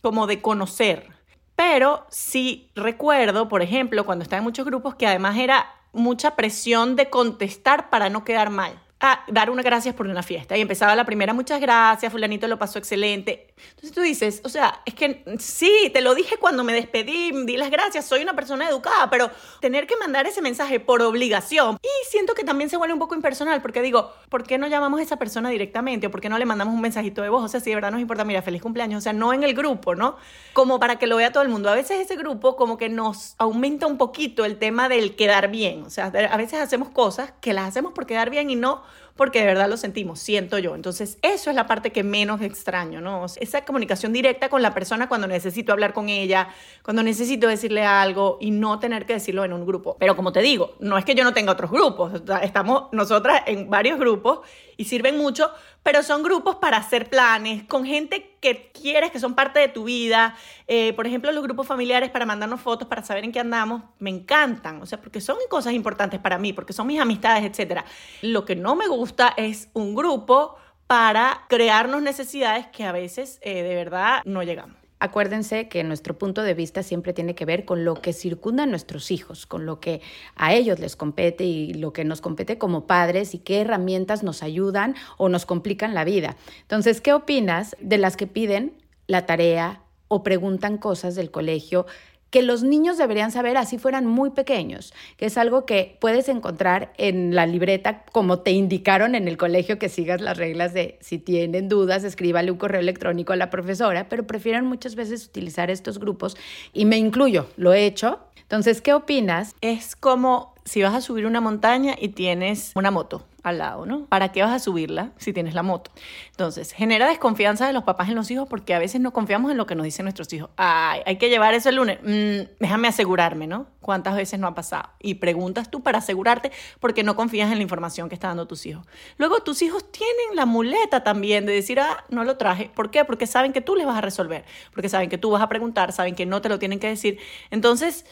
como 0.02 0.26
de 0.26 0.40
conocer. 0.40 1.08
Pero 1.56 2.06
sí 2.10 2.70
recuerdo, 2.74 3.48
por 3.48 3.62
ejemplo, 3.62 4.04
cuando 4.04 4.22
estaba 4.22 4.38
en 4.38 4.44
muchos 4.44 4.64
grupos, 4.64 4.94
que 4.94 5.06
además 5.06 5.38
era 5.38 5.66
mucha 5.92 6.34
presión 6.34 6.96
de 6.96 7.10
contestar 7.10 7.90
para 7.90 8.08
no 8.08 8.24
quedar 8.24 8.50
mal 8.50 8.80
a 9.00 9.24
dar 9.28 9.50
unas 9.50 9.64
gracias 9.64 9.94
por 9.94 10.06
una 10.06 10.22
fiesta. 10.22 10.56
Y 10.56 10.60
empezaba 10.60 10.94
la 10.94 11.04
primera, 11.04 11.34
muchas 11.34 11.60
gracias, 11.60 12.12
fulanito 12.12 12.46
lo 12.46 12.58
pasó 12.58 12.78
excelente. 12.78 13.51
Entonces 13.70 13.92
tú 13.92 14.00
dices, 14.00 14.40
o 14.44 14.48
sea, 14.48 14.82
es 14.86 14.94
que 14.94 15.24
sí, 15.38 15.90
te 15.92 16.00
lo 16.00 16.14
dije 16.14 16.36
cuando 16.36 16.64
me 16.64 16.72
despedí, 16.72 17.32
di 17.44 17.56
las 17.56 17.70
gracias, 17.70 18.06
soy 18.06 18.22
una 18.22 18.34
persona 18.34 18.68
educada, 18.68 19.10
pero 19.10 19.30
tener 19.60 19.86
que 19.86 19.96
mandar 19.96 20.26
ese 20.26 20.42
mensaje 20.42 20.80
por 20.80 21.02
obligación. 21.02 21.78
Y 21.82 22.10
siento 22.10 22.34
que 22.34 22.44
también 22.44 22.70
se 22.70 22.76
vuelve 22.76 22.94
un 22.94 23.00
poco 23.00 23.14
impersonal, 23.14 23.60
porque 23.62 23.82
digo, 23.82 24.12
¿por 24.28 24.44
qué 24.44 24.58
no 24.58 24.66
llamamos 24.66 25.00
a 25.00 25.02
esa 25.02 25.16
persona 25.16 25.50
directamente? 25.50 26.06
¿O 26.06 26.10
por 26.10 26.20
qué 26.20 26.28
no 26.28 26.38
le 26.38 26.44
mandamos 26.44 26.74
un 26.74 26.80
mensajito 26.80 27.22
de 27.22 27.28
voz? 27.28 27.44
O 27.44 27.48
sea, 27.48 27.60
si 27.60 27.70
de 27.70 27.76
verdad 27.76 27.90
nos 27.90 28.00
importa, 28.00 28.24
mira, 28.24 28.42
feliz 28.42 28.62
cumpleaños, 28.62 28.98
o 28.98 29.02
sea, 29.02 29.12
no 29.12 29.32
en 29.32 29.42
el 29.42 29.54
grupo, 29.54 29.94
¿no? 29.94 30.16
Como 30.52 30.78
para 30.78 30.96
que 30.96 31.06
lo 31.06 31.16
vea 31.16 31.32
todo 31.32 31.42
el 31.42 31.48
mundo. 31.48 31.68
A 31.68 31.74
veces 31.74 32.00
ese 32.00 32.16
grupo 32.16 32.56
como 32.56 32.78
que 32.78 32.88
nos 32.88 33.34
aumenta 33.38 33.86
un 33.86 33.98
poquito 33.98 34.44
el 34.44 34.58
tema 34.58 34.88
del 34.88 35.16
quedar 35.16 35.50
bien. 35.50 35.82
O 35.84 35.90
sea, 35.90 36.06
a 36.06 36.36
veces 36.36 36.60
hacemos 36.60 36.88
cosas 36.90 37.32
que 37.40 37.52
las 37.52 37.68
hacemos 37.68 37.92
por 37.92 38.06
quedar 38.06 38.30
bien 38.30 38.50
y 38.50 38.56
no 38.56 38.82
porque 39.16 39.40
de 39.40 39.46
verdad 39.46 39.68
lo 39.68 39.76
sentimos, 39.76 40.18
siento 40.20 40.58
yo. 40.58 40.74
Entonces, 40.74 41.18
eso 41.22 41.50
es 41.50 41.56
la 41.56 41.66
parte 41.66 41.90
que 41.90 42.02
menos 42.02 42.40
extraño, 42.40 43.00
¿no? 43.00 43.26
Esa 43.40 43.64
comunicación 43.64 44.12
directa 44.12 44.48
con 44.48 44.62
la 44.62 44.74
persona 44.74 45.08
cuando 45.08 45.26
necesito 45.26 45.72
hablar 45.72 45.92
con 45.92 46.08
ella, 46.08 46.48
cuando 46.82 47.02
necesito 47.02 47.46
decirle 47.46 47.84
algo 47.84 48.38
y 48.40 48.50
no 48.50 48.78
tener 48.78 49.06
que 49.06 49.14
decirlo 49.14 49.44
en 49.44 49.52
un 49.52 49.66
grupo. 49.66 49.96
Pero 49.98 50.16
como 50.16 50.32
te 50.32 50.40
digo, 50.40 50.74
no 50.80 50.98
es 50.98 51.04
que 51.04 51.14
yo 51.14 51.24
no 51.24 51.32
tenga 51.32 51.52
otros 51.52 51.70
grupos, 51.70 52.22
estamos 52.42 52.84
nosotras 52.92 53.42
en 53.46 53.68
varios 53.68 53.98
grupos 53.98 54.40
y 54.76 54.84
sirven 54.84 55.18
mucho, 55.18 55.50
pero 55.82 56.02
son 56.02 56.22
grupos 56.22 56.56
para 56.56 56.78
hacer 56.78 57.08
planes 57.08 57.64
con 57.64 57.84
gente 57.84 58.31
que 58.42 58.72
quieres, 58.72 59.10
que 59.10 59.20
son 59.20 59.34
parte 59.34 59.60
de 59.60 59.68
tu 59.68 59.84
vida. 59.84 60.36
Eh, 60.66 60.92
por 60.94 61.06
ejemplo, 61.06 61.32
los 61.32 61.42
grupos 61.42 61.66
familiares 61.66 62.10
para 62.10 62.26
mandarnos 62.26 62.60
fotos, 62.60 62.88
para 62.88 63.02
saber 63.02 63.24
en 63.24 63.32
qué 63.32 63.40
andamos, 63.40 63.82
me 64.00 64.10
encantan, 64.10 64.82
o 64.82 64.86
sea, 64.86 65.00
porque 65.00 65.20
son 65.20 65.36
cosas 65.48 65.72
importantes 65.72 66.20
para 66.20 66.36
mí, 66.36 66.52
porque 66.52 66.74
son 66.74 66.88
mis 66.88 67.00
amistades, 67.00 67.44
etc. 67.44 67.82
Lo 68.20 68.44
que 68.44 68.56
no 68.56 68.74
me 68.74 68.88
gusta 68.88 69.32
es 69.36 69.70
un 69.72 69.94
grupo 69.94 70.56
para 70.88 71.46
crearnos 71.48 72.02
necesidades 72.02 72.66
que 72.66 72.84
a 72.84 72.92
veces 72.92 73.38
eh, 73.42 73.62
de 73.62 73.74
verdad 73.76 74.20
no 74.24 74.42
llegamos. 74.42 74.81
Acuérdense 75.02 75.66
que 75.66 75.82
nuestro 75.82 76.16
punto 76.16 76.44
de 76.44 76.54
vista 76.54 76.84
siempre 76.84 77.12
tiene 77.12 77.34
que 77.34 77.44
ver 77.44 77.64
con 77.64 77.84
lo 77.84 77.94
que 77.96 78.12
circunda 78.12 78.62
a 78.62 78.66
nuestros 78.66 79.10
hijos, 79.10 79.46
con 79.46 79.66
lo 79.66 79.80
que 79.80 80.00
a 80.36 80.54
ellos 80.54 80.78
les 80.78 80.94
compete 80.94 81.42
y 81.42 81.74
lo 81.74 81.92
que 81.92 82.04
nos 82.04 82.20
compete 82.20 82.56
como 82.56 82.86
padres 82.86 83.34
y 83.34 83.38
qué 83.38 83.62
herramientas 83.62 84.22
nos 84.22 84.44
ayudan 84.44 84.94
o 85.16 85.28
nos 85.28 85.44
complican 85.44 85.92
la 85.92 86.04
vida. 86.04 86.36
Entonces, 86.60 87.00
¿qué 87.00 87.12
opinas 87.12 87.74
de 87.80 87.98
las 87.98 88.16
que 88.16 88.28
piden 88.28 88.74
la 89.08 89.26
tarea 89.26 89.82
o 90.06 90.22
preguntan 90.22 90.78
cosas 90.78 91.16
del 91.16 91.32
colegio 91.32 91.84
que 92.32 92.42
los 92.42 92.62
niños 92.62 92.96
deberían 92.96 93.30
saber 93.30 93.58
así 93.58 93.76
fueran 93.76 94.06
muy 94.06 94.30
pequeños, 94.30 94.94
que 95.18 95.26
es 95.26 95.36
algo 95.36 95.66
que 95.66 95.98
puedes 96.00 96.30
encontrar 96.30 96.94
en 96.96 97.34
la 97.34 97.44
libreta 97.44 98.04
como 98.10 98.38
te 98.38 98.52
indicaron 98.52 99.14
en 99.14 99.28
el 99.28 99.36
colegio 99.36 99.78
que 99.78 99.90
sigas 99.90 100.22
las 100.22 100.38
reglas 100.38 100.72
de 100.72 100.96
si 101.02 101.18
tienen 101.18 101.68
dudas, 101.68 102.04
escríbale 102.04 102.50
un 102.50 102.56
correo 102.56 102.80
electrónico 102.80 103.34
a 103.34 103.36
la 103.36 103.50
profesora, 103.50 104.08
pero 104.08 104.26
prefieren 104.26 104.64
muchas 104.64 104.94
veces 104.94 105.26
utilizar 105.26 105.70
estos 105.70 105.98
grupos 105.98 106.38
y 106.72 106.86
me 106.86 106.96
incluyo, 106.96 107.48
lo 107.58 107.74
he 107.74 107.84
hecho. 107.84 108.18
Entonces, 108.40 108.80
¿qué 108.80 108.94
opinas? 108.94 109.54
Es 109.60 109.94
como 109.94 110.54
si 110.64 110.82
vas 110.82 110.94
a 110.94 111.00
subir 111.00 111.26
una 111.26 111.40
montaña 111.40 111.94
y 111.98 112.08
tienes 112.08 112.72
una 112.74 112.90
moto 112.90 113.26
al 113.42 113.58
lado, 113.58 113.86
¿no? 113.86 114.06
¿Para 114.06 114.30
qué 114.30 114.42
vas 114.42 114.52
a 114.52 114.58
subirla 114.60 115.10
si 115.16 115.32
tienes 115.32 115.54
la 115.54 115.64
moto? 115.64 115.90
Entonces, 116.30 116.72
genera 116.72 117.08
desconfianza 117.08 117.66
de 117.66 117.72
los 117.72 117.82
papás 117.82 118.08
en 118.08 118.14
los 118.14 118.30
hijos 118.30 118.46
porque 118.48 118.72
a 118.72 118.78
veces 118.78 119.00
no 119.00 119.12
confiamos 119.12 119.50
en 119.50 119.56
lo 119.56 119.66
que 119.66 119.74
nos 119.74 119.84
dicen 119.84 120.04
nuestros 120.04 120.32
hijos. 120.32 120.50
Ay, 120.56 121.00
hay 121.04 121.16
que 121.16 121.28
llevar 121.28 121.54
eso 121.54 121.68
el 121.68 121.76
lunes. 121.76 121.98
Mm, 122.02 122.52
déjame 122.60 122.86
asegurarme, 122.86 123.48
¿no? 123.48 123.66
¿Cuántas 123.80 124.14
veces 124.14 124.38
no 124.38 124.46
ha 124.46 124.54
pasado? 124.54 124.90
Y 125.00 125.14
preguntas 125.14 125.70
tú 125.70 125.82
para 125.82 125.98
asegurarte 125.98 126.52
porque 126.78 127.02
no 127.02 127.16
confías 127.16 127.50
en 127.50 127.58
la 127.58 127.62
información 127.62 128.08
que 128.08 128.14
están 128.14 128.30
dando 128.30 128.46
tus 128.46 128.64
hijos. 128.66 128.86
Luego, 129.18 129.40
tus 129.40 129.62
hijos 129.62 129.90
tienen 129.90 130.36
la 130.36 130.46
muleta 130.46 131.02
también 131.02 131.44
de 131.46 131.52
decir, 131.52 131.80
ah, 131.80 132.04
no 132.08 132.22
lo 132.22 132.36
traje. 132.36 132.70
¿Por 132.72 132.92
qué? 132.92 133.04
Porque 133.04 133.26
saben 133.26 133.52
que 133.52 133.60
tú 133.60 133.74
les 133.74 133.86
vas 133.86 133.96
a 133.96 134.00
resolver, 134.00 134.44
porque 134.72 134.88
saben 134.88 135.10
que 135.10 135.18
tú 135.18 135.30
vas 135.30 135.42
a 135.42 135.48
preguntar, 135.48 135.92
saben 135.92 136.14
que 136.14 136.26
no 136.26 136.40
te 136.40 136.48
lo 136.48 136.60
tienen 136.60 136.78
que 136.78 136.86
decir. 136.86 137.18
Entonces, 137.50 138.04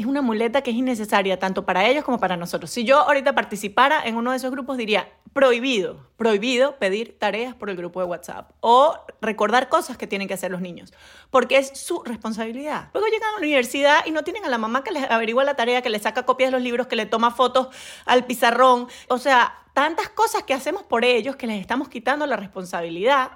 es 0.00 0.06
una 0.06 0.22
muleta 0.22 0.62
que 0.62 0.70
es 0.70 0.76
innecesaria 0.76 1.38
tanto 1.38 1.64
para 1.64 1.86
ellos 1.86 2.04
como 2.04 2.18
para 2.18 2.36
nosotros. 2.36 2.70
Si 2.70 2.84
yo 2.84 2.98
ahorita 2.98 3.34
participara 3.34 4.02
en 4.04 4.16
uno 4.16 4.30
de 4.30 4.36
esos 4.36 4.50
grupos, 4.50 4.76
diría 4.76 5.08
prohibido, 5.32 6.08
prohibido 6.16 6.76
pedir 6.76 7.18
tareas 7.18 7.54
por 7.54 7.70
el 7.70 7.76
grupo 7.76 8.00
de 8.00 8.06
WhatsApp 8.06 8.50
o 8.60 8.96
recordar 9.20 9.68
cosas 9.68 9.96
que 9.96 10.06
tienen 10.06 10.26
que 10.26 10.34
hacer 10.34 10.50
los 10.50 10.60
niños, 10.60 10.92
porque 11.30 11.58
es 11.58 11.78
su 11.78 12.02
responsabilidad. 12.02 12.90
Luego 12.92 13.08
llegan 13.08 13.28
a 13.28 13.32
la 13.32 13.38
universidad 13.38 14.06
y 14.06 14.10
no 14.10 14.24
tienen 14.24 14.44
a 14.44 14.48
la 14.48 14.58
mamá 14.58 14.82
que 14.82 14.90
les 14.90 15.08
averigua 15.10 15.44
la 15.44 15.54
tarea, 15.54 15.82
que 15.82 15.90
les 15.90 16.02
saca 16.02 16.24
copias 16.24 16.48
de 16.48 16.52
los 16.52 16.62
libros, 16.62 16.86
que 16.86 16.96
le 16.96 17.06
toma 17.06 17.30
fotos 17.30 17.68
al 18.06 18.26
pizarrón. 18.26 18.88
O 19.08 19.18
sea, 19.18 19.54
tantas 19.74 20.08
cosas 20.08 20.42
que 20.42 20.54
hacemos 20.54 20.82
por 20.82 21.04
ellos 21.04 21.36
que 21.36 21.46
les 21.46 21.60
estamos 21.60 21.88
quitando 21.88 22.26
la 22.26 22.36
responsabilidad 22.36 23.30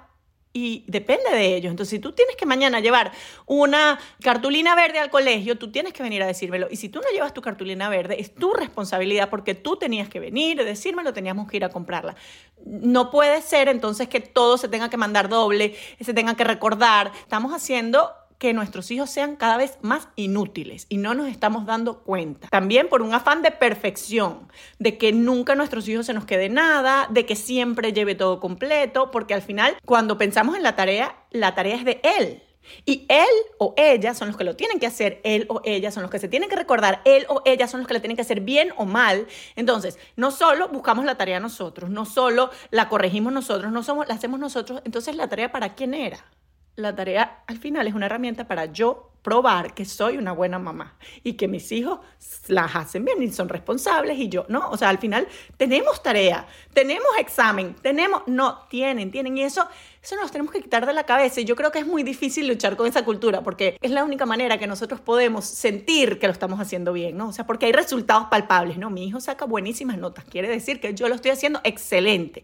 y 0.55 0.85
depende 0.87 1.29
de 1.31 1.57
ellos. 1.57 1.69
Entonces, 1.69 1.89
si 1.89 1.99
tú 1.99 2.13
tienes 2.13 2.37
que 2.37 2.45
mañana 2.45 2.79
llevar 2.79 3.11
una 3.45 3.99
cartulina 4.21 4.73
verde 4.73 4.99
al 4.99 5.09
colegio, 5.09 5.57
tú 5.57 5.69
tienes 5.69 5.91
que 5.91 6.01
venir 6.01 6.23
a 6.23 6.27
decírmelo. 6.27 6.67
Y 6.71 6.77
si 6.77 6.87
tú 6.87 7.01
no 7.01 7.11
llevas 7.13 7.33
tu 7.33 7.41
cartulina 7.41 7.89
verde, 7.89 8.21
es 8.21 8.33
tu 8.33 8.53
responsabilidad 8.53 9.29
porque 9.29 9.53
tú 9.53 9.75
tenías 9.75 10.07
que 10.07 10.21
venir, 10.21 10.63
decírmelo, 10.63 11.11
teníamos 11.11 11.49
que 11.49 11.57
ir 11.57 11.65
a 11.65 11.69
comprarla. 11.69 12.15
No 12.65 13.11
puede 13.11 13.41
ser 13.41 13.67
entonces 13.67 14.07
que 14.07 14.21
todo 14.21 14.57
se 14.57 14.69
tenga 14.69 14.89
que 14.89 14.95
mandar 14.95 15.27
doble, 15.27 15.75
se 15.99 16.13
tenga 16.13 16.35
que 16.37 16.45
recordar. 16.45 17.11
Estamos 17.19 17.51
haciendo 17.51 18.13
que 18.37 18.53
nuestros 18.53 18.91
hijos 18.91 19.09
sean 19.09 19.35
cada 19.35 19.57
vez 19.57 19.77
más 19.81 20.09
inútiles 20.15 20.85
y 20.89 20.97
no 20.97 21.13
nos 21.13 21.27
estamos 21.27 21.65
dando 21.65 21.99
cuenta. 21.99 22.47
También 22.49 22.89
por 22.89 23.01
un 23.01 23.13
afán 23.13 23.41
de 23.41 23.51
perfección, 23.51 24.47
de 24.79 24.97
que 24.97 25.11
nunca 25.11 25.53
a 25.53 25.55
nuestros 25.55 25.87
hijos 25.87 26.05
se 26.05 26.13
nos 26.13 26.25
quede 26.25 26.49
nada, 26.49 27.07
de 27.09 27.25
que 27.25 27.35
siempre 27.35 27.93
lleve 27.93 28.15
todo 28.15 28.39
completo, 28.39 29.11
porque 29.11 29.33
al 29.33 29.41
final 29.41 29.77
cuando 29.85 30.17
pensamos 30.17 30.55
en 30.55 30.63
la 30.63 30.75
tarea, 30.75 31.15
la 31.31 31.55
tarea 31.55 31.75
es 31.75 31.85
de 31.85 32.01
él. 32.19 32.41
Y 32.85 33.05
él 33.09 33.25
o 33.57 33.73
ella 33.77 34.13
son 34.13 34.29
los 34.29 34.37
que 34.37 34.43
lo 34.43 34.55
tienen 34.55 34.79
que 34.79 34.87
hacer, 34.87 35.21
él 35.23 35.45
o 35.49 35.61
ella 35.63 35.91
son 35.91 36.03
los 36.03 36.11
que 36.11 36.19
se 36.19 36.27
tienen 36.27 36.49
que 36.49 36.55
recordar, 36.55 37.01
él 37.05 37.25
o 37.29 37.41
ella 37.45 37.67
son 37.67 37.81
los 37.81 37.87
que 37.87 37.93
le 37.93 37.99
tienen 37.99 38.15
que 38.15 38.23
hacer 38.23 38.41
bien 38.41 38.69
o 38.77 38.85
mal. 38.85 39.27
Entonces, 39.55 39.99
no 40.15 40.31
solo 40.31 40.69
buscamos 40.69 41.05
la 41.05 41.15
tarea 41.15 41.39
nosotros, 41.39 41.89
no 41.89 42.05
solo 42.05 42.49
la 42.71 42.89
corregimos 42.89 43.33
nosotros, 43.33 43.71
no 43.71 43.83
somos, 43.83 44.07
la 44.07 44.15
hacemos 44.15 44.39
nosotros, 44.39 44.81
entonces 44.83 45.15
la 45.15 45.27
tarea 45.27 45.51
para 45.51 45.75
quién 45.75 45.93
era? 45.93 46.25
La 46.75 46.95
tarea 46.95 47.43
al 47.47 47.57
final 47.57 47.87
es 47.87 47.93
una 47.93 48.07
herramienta 48.07 48.47
para 48.47 48.65
yo 48.65 49.11
probar 49.25 49.73
que 49.73 49.85
soy 49.85 50.17
una 50.17 50.33
buena 50.33 50.59
mamá 50.59 50.99
y 51.23 51.33
que 51.33 51.47
mis 51.47 51.71
hijos 51.71 51.99
las 52.47 52.75
hacen 52.75 53.03
bien 53.03 53.23
y 53.23 53.31
son 53.31 53.49
responsables 53.49 54.19
y 54.19 54.29
yo, 54.29 54.45
¿no? 54.49 54.69
O 54.69 54.77
sea, 54.77 54.89
al 54.89 54.99
final 54.99 55.27
tenemos 55.57 56.03
tarea, 56.03 56.45
tenemos 56.75 57.07
examen, 57.17 57.75
tenemos, 57.81 58.21
no, 58.27 58.67
tienen, 58.69 59.09
tienen 59.09 59.35
y 59.35 59.41
eso, 59.41 59.67
eso 60.03 60.15
nos 60.17 60.31
tenemos 60.31 60.53
que 60.53 60.61
quitar 60.61 60.85
de 60.85 60.93
la 60.93 61.05
cabeza 61.05 61.41
y 61.41 61.45
yo 61.45 61.55
creo 61.55 61.71
que 61.71 61.79
es 61.79 61.87
muy 61.87 62.03
difícil 62.03 62.47
luchar 62.47 62.77
con 62.77 62.85
esa 62.85 63.03
cultura 63.03 63.41
porque 63.41 63.79
es 63.81 63.89
la 63.89 64.03
única 64.03 64.27
manera 64.27 64.59
que 64.59 64.67
nosotros 64.67 65.01
podemos 65.01 65.45
sentir 65.45 66.19
que 66.19 66.27
lo 66.27 66.33
estamos 66.33 66.59
haciendo 66.59 66.93
bien, 66.93 67.17
¿no? 67.17 67.29
O 67.29 67.33
sea, 67.33 67.47
porque 67.47 67.65
hay 67.65 67.71
resultados 67.71 68.27
palpables, 68.29 68.77
¿no? 68.77 68.91
Mi 68.91 69.07
hijo 69.07 69.19
saca 69.19 69.45
buenísimas 69.45 69.97
notas, 69.97 70.25
quiere 70.25 70.49
decir 70.49 70.79
que 70.79 70.93
yo 70.93 71.09
lo 71.09 71.15
estoy 71.15 71.31
haciendo 71.31 71.61
excelente. 71.63 72.43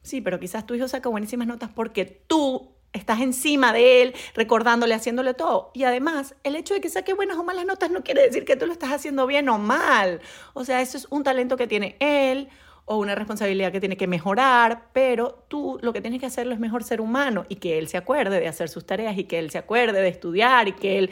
Sí, 0.00 0.22
pero 0.22 0.40
quizás 0.40 0.64
tu 0.64 0.74
hijo 0.74 0.88
saca 0.88 1.10
buenísimas 1.10 1.46
notas 1.46 1.68
porque 1.74 2.04
tú 2.04 2.73
estás 2.94 3.20
encima 3.20 3.72
de 3.72 4.02
él, 4.02 4.14
recordándole, 4.34 4.94
haciéndole 4.94 5.34
todo. 5.34 5.70
Y 5.74 5.84
además, 5.84 6.34
el 6.44 6.56
hecho 6.56 6.72
de 6.72 6.80
que 6.80 6.88
saque 6.88 7.12
buenas 7.12 7.36
o 7.36 7.44
malas 7.44 7.66
notas 7.66 7.90
no 7.90 8.02
quiere 8.02 8.22
decir 8.22 8.44
que 8.46 8.56
tú 8.56 8.66
lo 8.66 8.72
estás 8.72 8.92
haciendo 8.92 9.26
bien 9.26 9.48
o 9.50 9.58
mal. 9.58 10.20
O 10.54 10.64
sea, 10.64 10.80
eso 10.80 10.96
es 10.96 11.06
un 11.10 11.22
talento 11.22 11.56
que 11.56 11.66
tiene 11.66 11.96
él 12.00 12.48
o 12.86 12.98
una 12.98 13.14
responsabilidad 13.14 13.72
que 13.72 13.80
tiene 13.80 13.96
que 13.96 14.06
mejorar, 14.06 14.88
pero 14.92 15.44
tú 15.48 15.78
lo 15.82 15.92
que 15.92 16.00
tienes 16.00 16.20
que 16.20 16.26
hacerlo 16.26 16.52
es 16.52 16.60
mejor 16.60 16.84
ser 16.84 17.00
humano 17.00 17.46
y 17.48 17.56
que 17.56 17.78
él 17.78 17.88
se 17.88 17.96
acuerde 17.96 18.40
de 18.40 18.48
hacer 18.48 18.68
sus 18.68 18.84
tareas 18.84 19.16
y 19.16 19.24
que 19.24 19.38
él 19.38 19.50
se 19.50 19.58
acuerde 19.58 20.00
de 20.00 20.08
estudiar 20.08 20.68
y 20.68 20.72
que 20.72 20.98
él 20.98 21.10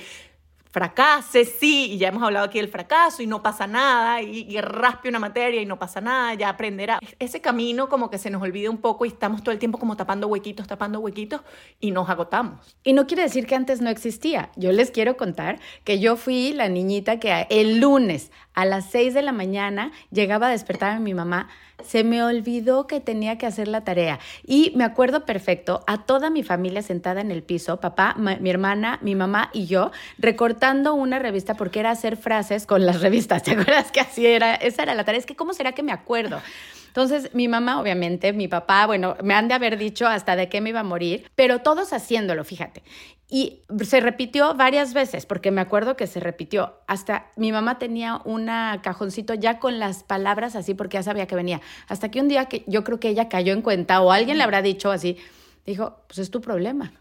fracase, 0.72 1.44
sí, 1.44 1.92
y 1.92 1.98
ya 1.98 2.08
hemos 2.08 2.22
hablado 2.22 2.46
aquí 2.46 2.58
del 2.58 2.68
fracaso 2.68 3.22
y 3.22 3.26
no 3.26 3.42
pasa 3.42 3.66
nada, 3.66 4.22
y, 4.22 4.46
y, 4.48 4.60
raspe 4.60 5.10
una 5.10 5.18
materia 5.18 5.60
y 5.60 5.66
no 5.66 5.78
pasa 5.78 6.00
nada, 6.00 6.32
ya 6.32 6.48
aprenderá. 6.48 6.98
Ese 7.18 7.42
camino 7.42 7.90
como 7.90 8.08
que 8.08 8.16
se 8.16 8.30
nos 8.30 8.42
olvida 8.42 8.70
un 8.70 8.78
poco 8.78 9.04
y 9.04 9.08
estamos 9.08 9.42
todo 9.42 9.52
el 9.52 9.58
tiempo 9.58 9.78
como 9.78 9.96
tapando 9.96 10.28
huequitos, 10.28 10.66
tapando 10.66 10.98
huequitos 11.00 11.42
y 11.78 11.90
nos 11.90 12.08
agotamos. 12.08 12.74
Y 12.82 12.94
no 12.94 13.06
quiere 13.06 13.22
decir 13.22 13.46
que 13.46 13.54
antes 13.54 13.82
no 13.82 13.90
existía. 13.90 14.50
Yo 14.56 14.72
les 14.72 14.90
quiero 14.90 15.18
contar 15.18 15.60
que 15.84 16.00
yo 16.00 16.16
fui 16.16 16.54
la 16.54 16.70
niñita 16.70 17.20
que 17.20 17.46
el 17.50 17.78
lunes 17.78 18.32
a 18.54 18.64
las 18.64 18.90
6 18.90 19.12
de 19.12 19.22
la 19.22 19.32
mañana 19.32 19.92
llegaba 20.10 20.46
a 20.46 20.50
despertar 20.50 20.92
a 20.92 21.00
mi 21.00 21.12
mamá 21.12 21.48
se 21.82 22.04
me 22.04 22.22
olvidó 22.22 22.86
que 22.86 23.00
tenía 23.00 23.38
que 23.38 23.46
hacer 23.46 23.66
la 23.66 23.82
tarea. 23.82 24.20
Y 24.46 24.72
me 24.76 24.84
acuerdo 24.84 25.24
perfecto 25.24 25.82
a 25.88 26.04
toda 26.04 26.30
mi 26.30 26.44
familia 26.44 26.80
sentada 26.80 27.20
en 27.20 27.32
el 27.32 27.42
piso, 27.42 27.80
papá, 27.80 28.14
mi 28.16 28.50
hermana, 28.50 29.00
mi 29.02 29.16
mamá 29.16 29.50
y 29.52 29.66
yo, 29.66 29.90
recortando 30.16 30.61
una 30.70 31.18
revista 31.18 31.54
porque 31.54 31.80
era 31.80 31.90
hacer 31.90 32.16
frases 32.16 32.66
con 32.66 32.86
las 32.86 33.00
revistas. 33.02 33.42
¿Te 33.42 33.52
acuerdas 33.52 33.90
que 33.90 34.00
así 34.00 34.26
era? 34.26 34.54
Esa 34.54 34.82
era 34.84 34.94
la 34.94 35.04
tarea. 35.04 35.18
Es 35.18 35.26
que, 35.26 35.36
¿cómo 35.36 35.52
será 35.54 35.72
que 35.72 35.82
me 35.82 35.92
acuerdo? 35.92 36.40
Entonces, 36.86 37.34
mi 37.34 37.48
mamá, 37.48 37.80
obviamente, 37.80 38.32
mi 38.34 38.48
papá, 38.48 38.86
bueno, 38.86 39.16
me 39.22 39.34
han 39.34 39.48
de 39.48 39.54
haber 39.54 39.78
dicho 39.78 40.06
hasta 40.06 40.36
de 40.36 40.50
qué 40.50 40.60
me 40.60 40.70
iba 40.70 40.80
a 40.80 40.84
morir, 40.84 41.26
pero 41.34 41.60
todos 41.60 41.94
haciéndolo, 41.94 42.44
fíjate. 42.44 42.82
Y 43.28 43.62
se 43.82 44.00
repitió 44.00 44.54
varias 44.54 44.92
veces, 44.92 45.24
porque 45.24 45.50
me 45.50 45.62
acuerdo 45.62 45.96
que 45.96 46.06
se 46.06 46.20
repitió. 46.20 46.74
Hasta 46.86 47.30
mi 47.34 47.50
mamá 47.50 47.78
tenía 47.78 48.20
un 48.26 48.46
cajoncito 48.82 49.32
ya 49.32 49.58
con 49.58 49.78
las 49.78 50.04
palabras 50.04 50.54
así, 50.54 50.74
porque 50.74 50.98
ya 50.98 51.02
sabía 51.02 51.26
que 51.26 51.34
venía. 51.34 51.62
Hasta 51.88 52.10
que 52.10 52.20
un 52.20 52.28
día 52.28 52.44
que 52.44 52.62
yo 52.66 52.84
creo 52.84 53.00
que 53.00 53.08
ella 53.08 53.30
cayó 53.30 53.54
en 53.54 53.62
cuenta 53.62 54.02
o 54.02 54.12
alguien 54.12 54.36
le 54.36 54.44
habrá 54.44 54.60
dicho 54.60 54.90
así, 54.90 55.16
dijo, 55.64 55.96
pues 56.08 56.18
es 56.18 56.30
tu 56.30 56.42
problema. 56.42 56.92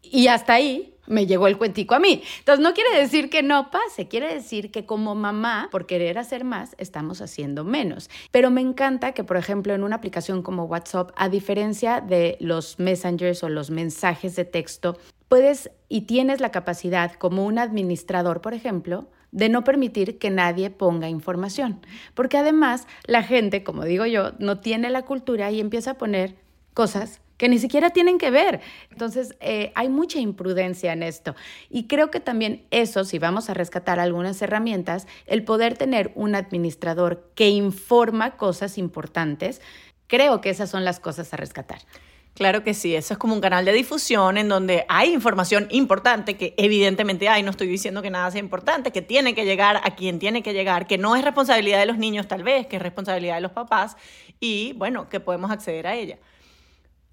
Y 0.00 0.28
hasta 0.28 0.54
ahí 0.54 0.93
me 1.06 1.26
llegó 1.26 1.46
el 1.46 1.58
cuentico 1.58 1.94
a 1.94 1.98
mí. 1.98 2.22
Entonces 2.38 2.62
no 2.62 2.74
quiere 2.74 2.96
decir 2.96 3.30
que 3.30 3.42
no 3.42 3.70
pase, 3.70 4.08
quiere 4.08 4.32
decir 4.32 4.70
que 4.70 4.86
como 4.86 5.14
mamá, 5.14 5.68
por 5.70 5.86
querer 5.86 6.18
hacer 6.18 6.44
más, 6.44 6.74
estamos 6.78 7.20
haciendo 7.20 7.64
menos. 7.64 8.10
Pero 8.30 8.50
me 8.50 8.60
encanta 8.60 9.12
que, 9.12 9.24
por 9.24 9.36
ejemplo, 9.36 9.74
en 9.74 9.82
una 9.82 9.96
aplicación 9.96 10.42
como 10.42 10.64
WhatsApp, 10.64 11.10
a 11.16 11.28
diferencia 11.28 12.00
de 12.00 12.36
los 12.40 12.78
messengers 12.78 13.42
o 13.42 13.48
los 13.48 13.70
mensajes 13.70 14.36
de 14.36 14.44
texto, 14.44 14.98
puedes 15.28 15.70
y 15.88 16.02
tienes 16.02 16.40
la 16.40 16.50
capacidad 16.50 17.12
como 17.12 17.44
un 17.44 17.58
administrador, 17.58 18.40
por 18.40 18.54
ejemplo, 18.54 19.08
de 19.32 19.48
no 19.48 19.64
permitir 19.64 20.18
que 20.18 20.30
nadie 20.30 20.70
ponga 20.70 21.08
información. 21.08 21.80
Porque 22.14 22.38
además 22.38 22.86
la 23.06 23.22
gente, 23.22 23.64
como 23.64 23.84
digo 23.84 24.06
yo, 24.06 24.32
no 24.38 24.60
tiene 24.60 24.90
la 24.90 25.02
cultura 25.02 25.50
y 25.50 25.60
empieza 25.60 25.92
a 25.92 25.98
poner 25.98 26.36
cosas 26.72 27.20
que 27.44 27.50
ni 27.50 27.58
siquiera 27.58 27.90
tienen 27.90 28.16
que 28.16 28.30
ver. 28.30 28.62
Entonces, 28.90 29.36
eh, 29.40 29.70
hay 29.74 29.90
mucha 29.90 30.18
imprudencia 30.18 30.94
en 30.94 31.02
esto. 31.02 31.36
Y 31.68 31.88
creo 31.88 32.10
que 32.10 32.18
también 32.18 32.64
eso, 32.70 33.04
si 33.04 33.18
vamos 33.18 33.50
a 33.50 33.54
rescatar 33.54 34.00
algunas 34.00 34.40
herramientas, 34.40 35.06
el 35.26 35.44
poder 35.44 35.76
tener 35.76 36.10
un 36.14 36.34
administrador 36.36 37.30
que 37.34 37.50
informa 37.50 38.38
cosas 38.38 38.78
importantes, 38.78 39.60
creo 40.06 40.40
que 40.40 40.48
esas 40.48 40.70
son 40.70 40.86
las 40.86 41.00
cosas 41.00 41.34
a 41.34 41.36
rescatar. 41.36 41.80
Claro 42.32 42.64
que 42.64 42.72
sí, 42.72 42.96
eso 42.96 43.12
es 43.12 43.18
como 43.18 43.34
un 43.34 43.42
canal 43.42 43.66
de 43.66 43.74
difusión 43.74 44.38
en 44.38 44.48
donde 44.48 44.86
hay 44.88 45.12
información 45.12 45.68
importante, 45.70 46.38
que 46.38 46.54
evidentemente 46.56 47.28
hay, 47.28 47.42
no 47.42 47.50
estoy 47.50 47.66
diciendo 47.66 48.00
que 48.00 48.08
nada 48.08 48.30
sea 48.30 48.40
importante, 48.40 48.90
que 48.90 49.02
tiene 49.02 49.34
que 49.34 49.44
llegar 49.44 49.82
a 49.84 49.94
quien 49.96 50.18
tiene 50.18 50.42
que 50.42 50.54
llegar, 50.54 50.86
que 50.86 50.96
no 50.96 51.14
es 51.14 51.22
responsabilidad 51.22 51.78
de 51.78 51.84
los 51.84 51.98
niños 51.98 52.26
tal 52.26 52.42
vez, 52.42 52.66
que 52.68 52.76
es 52.76 52.82
responsabilidad 52.82 53.34
de 53.34 53.42
los 53.42 53.52
papás 53.52 53.98
y 54.40 54.72
bueno, 54.78 55.10
que 55.10 55.20
podemos 55.20 55.50
acceder 55.50 55.86
a 55.86 55.94
ella. 55.94 56.18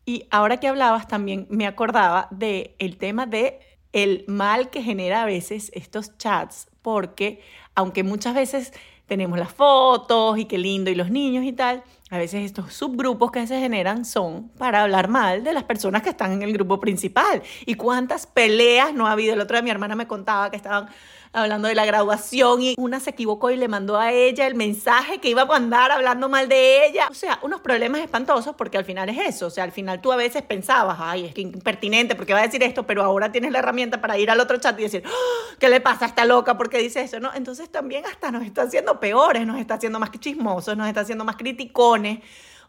Y 0.06 0.28
ahora 0.32 0.58
que 0.58 0.68
hablabas 0.68 1.08
también 1.08 1.48
me 1.50 1.68
acordaba 1.68 2.28
del 2.32 2.72
el 2.80 2.98
tema 2.98 3.26
de 3.26 3.60
el 3.94 4.24
mal 4.28 4.70
que 4.70 4.82
genera 4.82 5.24
a 5.24 5.26
veces 5.26 5.72
estos 5.74 6.18
chats, 6.18 6.68
porque 6.82 7.42
aunque 7.76 8.04
muchas 8.04 8.34
veces 8.34 8.74
tenemos 9.06 9.38
las 9.38 9.52
fotos 9.52 10.38
y 10.38 10.46
qué 10.46 10.58
lindo 10.58 10.90
y 10.90 10.96
los 10.96 11.12
niños 11.12 11.44
y 11.44 11.52
tal, 11.52 11.84
a 12.10 12.18
veces 12.18 12.46
estos 12.46 12.74
subgrupos 12.74 13.30
que 13.32 13.46
se 13.46 13.60
generan 13.60 14.06
son 14.06 14.48
para 14.58 14.84
hablar 14.84 15.10
mal 15.10 15.44
de 15.44 15.52
las 15.52 15.66
personas 15.66 16.02
que 16.02 16.10
están 16.10 16.32
en 16.32 16.42
el 16.42 16.54
grupo 16.54 16.80
principal. 16.80 17.42
¿Y 17.66 17.74
cuántas 17.74 18.26
peleas 18.26 18.94
no 18.94 19.08
ha 19.08 19.12
habido? 19.12 19.34
El 19.34 19.42
otro 19.42 19.58
día 19.58 19.64
mi 19.64 19.70
hermana 19.70 19.96
me 19.96 20.08
contaba 20.08 20.50
que 20.50 20.56
estaban 20.56 20.88
hablando 21.34 21.68
de 21.68 21.76
la 21.76 21.86
graduación 21.86 22.62
y 22.62 22.76
una 22.78 23.00
se 23.00 23.12
equivocó 23.12 23.52
y 23.52 23.58
le 23.58 23.68
mandó 23.68 23.98
a 23.98 24.12
ella 24.12 24.48
el 24.48 24.56
mensaje 24.56 25.20
que 25.20 25.30
iba 25.30 25.44
a 25.44 25.46
mandar 25.46 25.92
hablando 25.92 26.28
mal 26.30 26.50
de 26.50 26.86
ella. 26.86 27.08
O 27.10 27.14
sea, 27.14 27.40
unos 27.42 27.62
problemas 27.62 28.02
espantosos 28.02 28.56
porque 28.56 28.78
al 28.78 28.86
final 28.86 29.10
es 29.10 29.18
eso. 29.18 29.48
O 29.48 29.50
sea, 29.50 29.64
al 29.64 29.72
final 29.72 30.02
tú 30.02 30.12
a 30.12 30.16
veces 30.16 30.42
pensabas, 30.42 30.98
ay, 31.00 31.26
es 31.26 31.34
que 31.34 31.42
impertinente 31.42 32.16
porque 32.16 32.34
va 32.34 32.40
a 32.40 32.44
decir 32.44 32.62
esto, 32.64 32.86
pero 32.86 33.04
ahora 33.04 33.32
tienes 33.32 33.52
la 33.52 33.60
herramienta 33.60 34.02
para 34.02 34.18
ir 34.18 34.30
al 34.30 34.40
otro 34.40 34.58
chat 34.58 34.78
y 34.80 34.84
decir, 34.84 35.04
¡Ah! 35.06 35.56
¿qué 35.60 35.70
le 35.70 35.80
pasa 35.80 36.06
a 36.06 36.08
esta 36.10 36.26
loca? 36.26 36.58
porque 36.58 36.80
dice 36.80 37.02
eso? 37.02 37.20
¿no? 37.20 37.32
Entonces 37.34 37.70
también 37.70 38.06
hasta 38.06 38.32
nos 38.32 38.44
está 38.44 38.64
haciendo 38.64 39.00
peores, 39.00 39.46
nos 39.46 39.60
está 39.60 39.76
haciendo 39.76 40.00
más 40.00 40.12
chismosos, 40.12 40.76
nos 40.76 40.88
está 40.88 41.02
haciendo 41.02 41.24
más 41.24 41.38
criticones. 41.38 42.20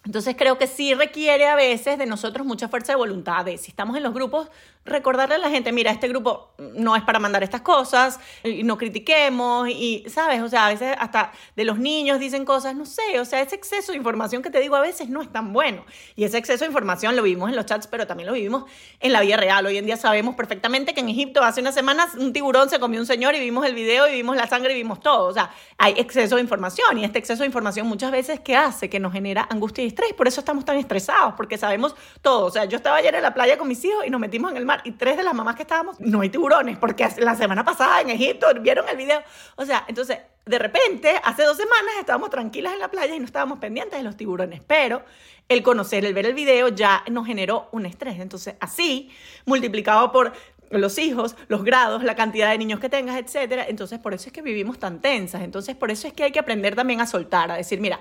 Entonces 0.04 0.35
creo 0.37 0.59
que 0.59 0.66
sí 0.66 0.94
requiere 0.94 1.47
a 1.47 1.54
veces 1.54 1.97
de 1.97 2.06
nosotros 2.06 2.44
mucha 2.44 2.68
fuerza 2.68 2.92
de 2.92 2.97
voluntad. 2.97 3.47
si 3.47 3.71
estamos 3.71 3.97
en 3.97 4.02
los 4.02 4.12
grupos, 4.12 4.49
recordarle 4.85 5.37
a 5.37 5.38
la 5.38 5.49
gente, 5.49 5.71
mira, 5.71 5.92
este 5.92 6.09
grupo 6.09 6.50
no 6.59 6.97
es 6.97 7.02
para 7.04 7.21
mandar 7.21 7.42
estas 7.44 7.61
cosas, 7.61 8.18
y 8.42 8.64
no 8.64 8.76
critiquemos, 8.78 9.68
y, 9.68 10.04
¿sabes? 10.09 10.42
O 10.42 10.49
sea, 10.49 10.66
a 10.66 10.71
veces 10.71 10.97
hasta 10.99 11.32
de 11.54 11.64
los 11.64 11.78
niños 11.78 12.18
dicen 12.18 12.44
cosas, 12.44 12.75
no 12.75 12.85
sé, 12.85 13.21
o 13.21 13.25
sea, 13.25 13.40
ese 13.40 13.54
exceso 13.54 13.92
de 13.92 13.99
información 13.99 14.42
que 14.42 14.50
te 14.50 14.59
digo 14.59 14.75
a 14.75 14.80
veces 14.80 15.09
no 15.09 15.23
es 15.23 15.30
tan 15.30 15.52
bueno. 15.52 15.85
Y 16.16 16.25
ese 16.25 16.38
exceso 16.38 16.64
de 16.64 16.71
información 16.71 17.14
lo 17.14 17.23
vivimos 17.23 17.49
en 17.50 17.56
los 17.56 17.66
chats, 17.66 17.87
pero 17.87 18.06
también 18.06 18.26
lo 18.26 18.32
vivimos 18.32 18.64
en 18.99 19.12
la 19.12 19.21
vida 19.21 19.37
real. 19.37 19.64
Hoy 19.66 19.76
en 19.76 19.87
día 19.87 19.97
sabemos 19.97 20.35
perfectamente 20.35 20.94
que 20.94 21.00
en 21.00 21.09
Egipto 21.09 21.44
hace 21.44 21.61
unas 21.61 21.75
semanas 21.75 22.14
un 22.16 22.32
tiburón 22.32 22.68
se 22.68 22.80
comió 22.80 22.99
un 22.99 23.06
señor 23.06 23.37
y 23.37 23.40
vimos 23.40 23.64
el 23.64 23.75
video 23.75 24.09
y 24.09 24.12
vimos 24.12 24.37
la 24.37 24.49
sangre 24.49 24.73
y 24.73 24.76
vimos 24.76 24.99
todo. 24.99 25.28
O 25.28 25.32
sea, 25.32 25.50
hay 25.78 25.94
exceso 25.97 26.37
de 26.37 26.42
información 26.42 26.99
y 26.99 27.04
este 27.04 27.21
exceso 27.21 27.42
de 27.42 27.47
información 27.47 27.87
muchas 27.87 28.11
veces 28.11 28.40
¿qué 28.40 28.56
hace? 28.56 28.91
Que 28.91 28.99
nos 28.99 29.12
genera 29.12 29.47
angustia 29.49 29.84
y 29.84 29.92
estrés. 29.93 30.13
Por 30.13 30.28
eso 30.28 30.41
estamos 30.41 30.65
tan 30.65 30.76
estresados, 30.76 31.35
porque 31.37 31.57
sabemos 31.57 31.95
todo. 32.21 32.47
O 32.47 32.50
sea, 32.50 32.65
yo 32.65 32.76
estaba 32.76 32.97
ayer 32.97 33.15
en 33.15 33.23
la 33.23 33.33
playa 33.33 33.57
con 33.57 33.69
mis 33.69 33.85
hijos 33.85 34.05
y 34.07 34.11
nos 34.11 34.21
metimos 34.21 34.50
en 34.50 34.57
el 34.57 34.67
mar 34.67 34.81
y 34.85 34.93
tres 34.93 35.17
de 35.17 35.23
las 35.23 35.35
mamás 35.35 35.57
que 35.57 35.63
estábamos, 35.63 36.00
no 36.00 36.21
hay 36.21 36.28
tiburones, 36.28 36.78
porque 36.78 37.09
la 37.19 37.35
semana 37.37 37.65
pasada 37.65 38.00
en 38.00 38.11
Egipto 38.11 38.47
vieron 38.61 38.89
el 38.89 38.97
video. 38.97 39.23
O 39.57 39.65
sea, 39.65 39.85
entonces, 39.89 40.19
de 40.45 40.59
repente, 40.59 41.15
hace 41.23 41.45
dos 41.45 41.57
semanas 41.57 41.95
estábamos 42.00 42.31
tranquilas 42.31 42.73
en 42.73 42.81
la 42.81 42.91
playa 42.91 43.15
y 43.15 43.19
no 43.19 43.26
estábamos 43.26 43.59
pendientes 43.59 43.99
de 43.99 44.02
los 44.02 44.17
tiburones, 44.17 44.61
pero 44.67 45.05
el 45.49 45.63
conocer, 45.63 46.05
el 46.05 46.15
ver 46.15 46.26
el 46.26 46.35
video 46.35 46.69
ya 46.69 47.05
nos 47.11 47.26
generó 47.26 47.69
un 47.73 47.87
estrés. 47.87 48.19
Entonces, 48.19 48.55
así, 48.61 49.11
multiplicado 49.45 50.11
por 50.11 50.33
los 50.71 50.99
hijos, 50.99 51.37
los 51.49 51.65
grados, 51.65 52.02
la 52.02 52.15
cantidad 52.15 52.50
de 52.50 52.59
niños 52.59 52.81
que 52.81 52.89
tengas, 52.89 53.17
etcétera. 53.17 53.67
Entonces, 53.69 53.99
por 53.99 54.15
eso 54.15 54.28
es 54.28 54.33
que 54.33 54.43
vivimos 54.43 54.78
tan 54.78 55.00
tensas. 55.00 55.43
Entonces, 55.43 55.76
por 55.76 55.91
eso 55.91 56.09
es 56.09 56.15
que 56.15 56.25
hay 56.25 56.33
que 56.33 56.39
aprender 56.39 56.75
también 56.75 57.00
a 57.00 57.07
soltar, 57.07 57.50
a 57.50 57.57
decir, 57.57 57.81
mira, 57.81 58.00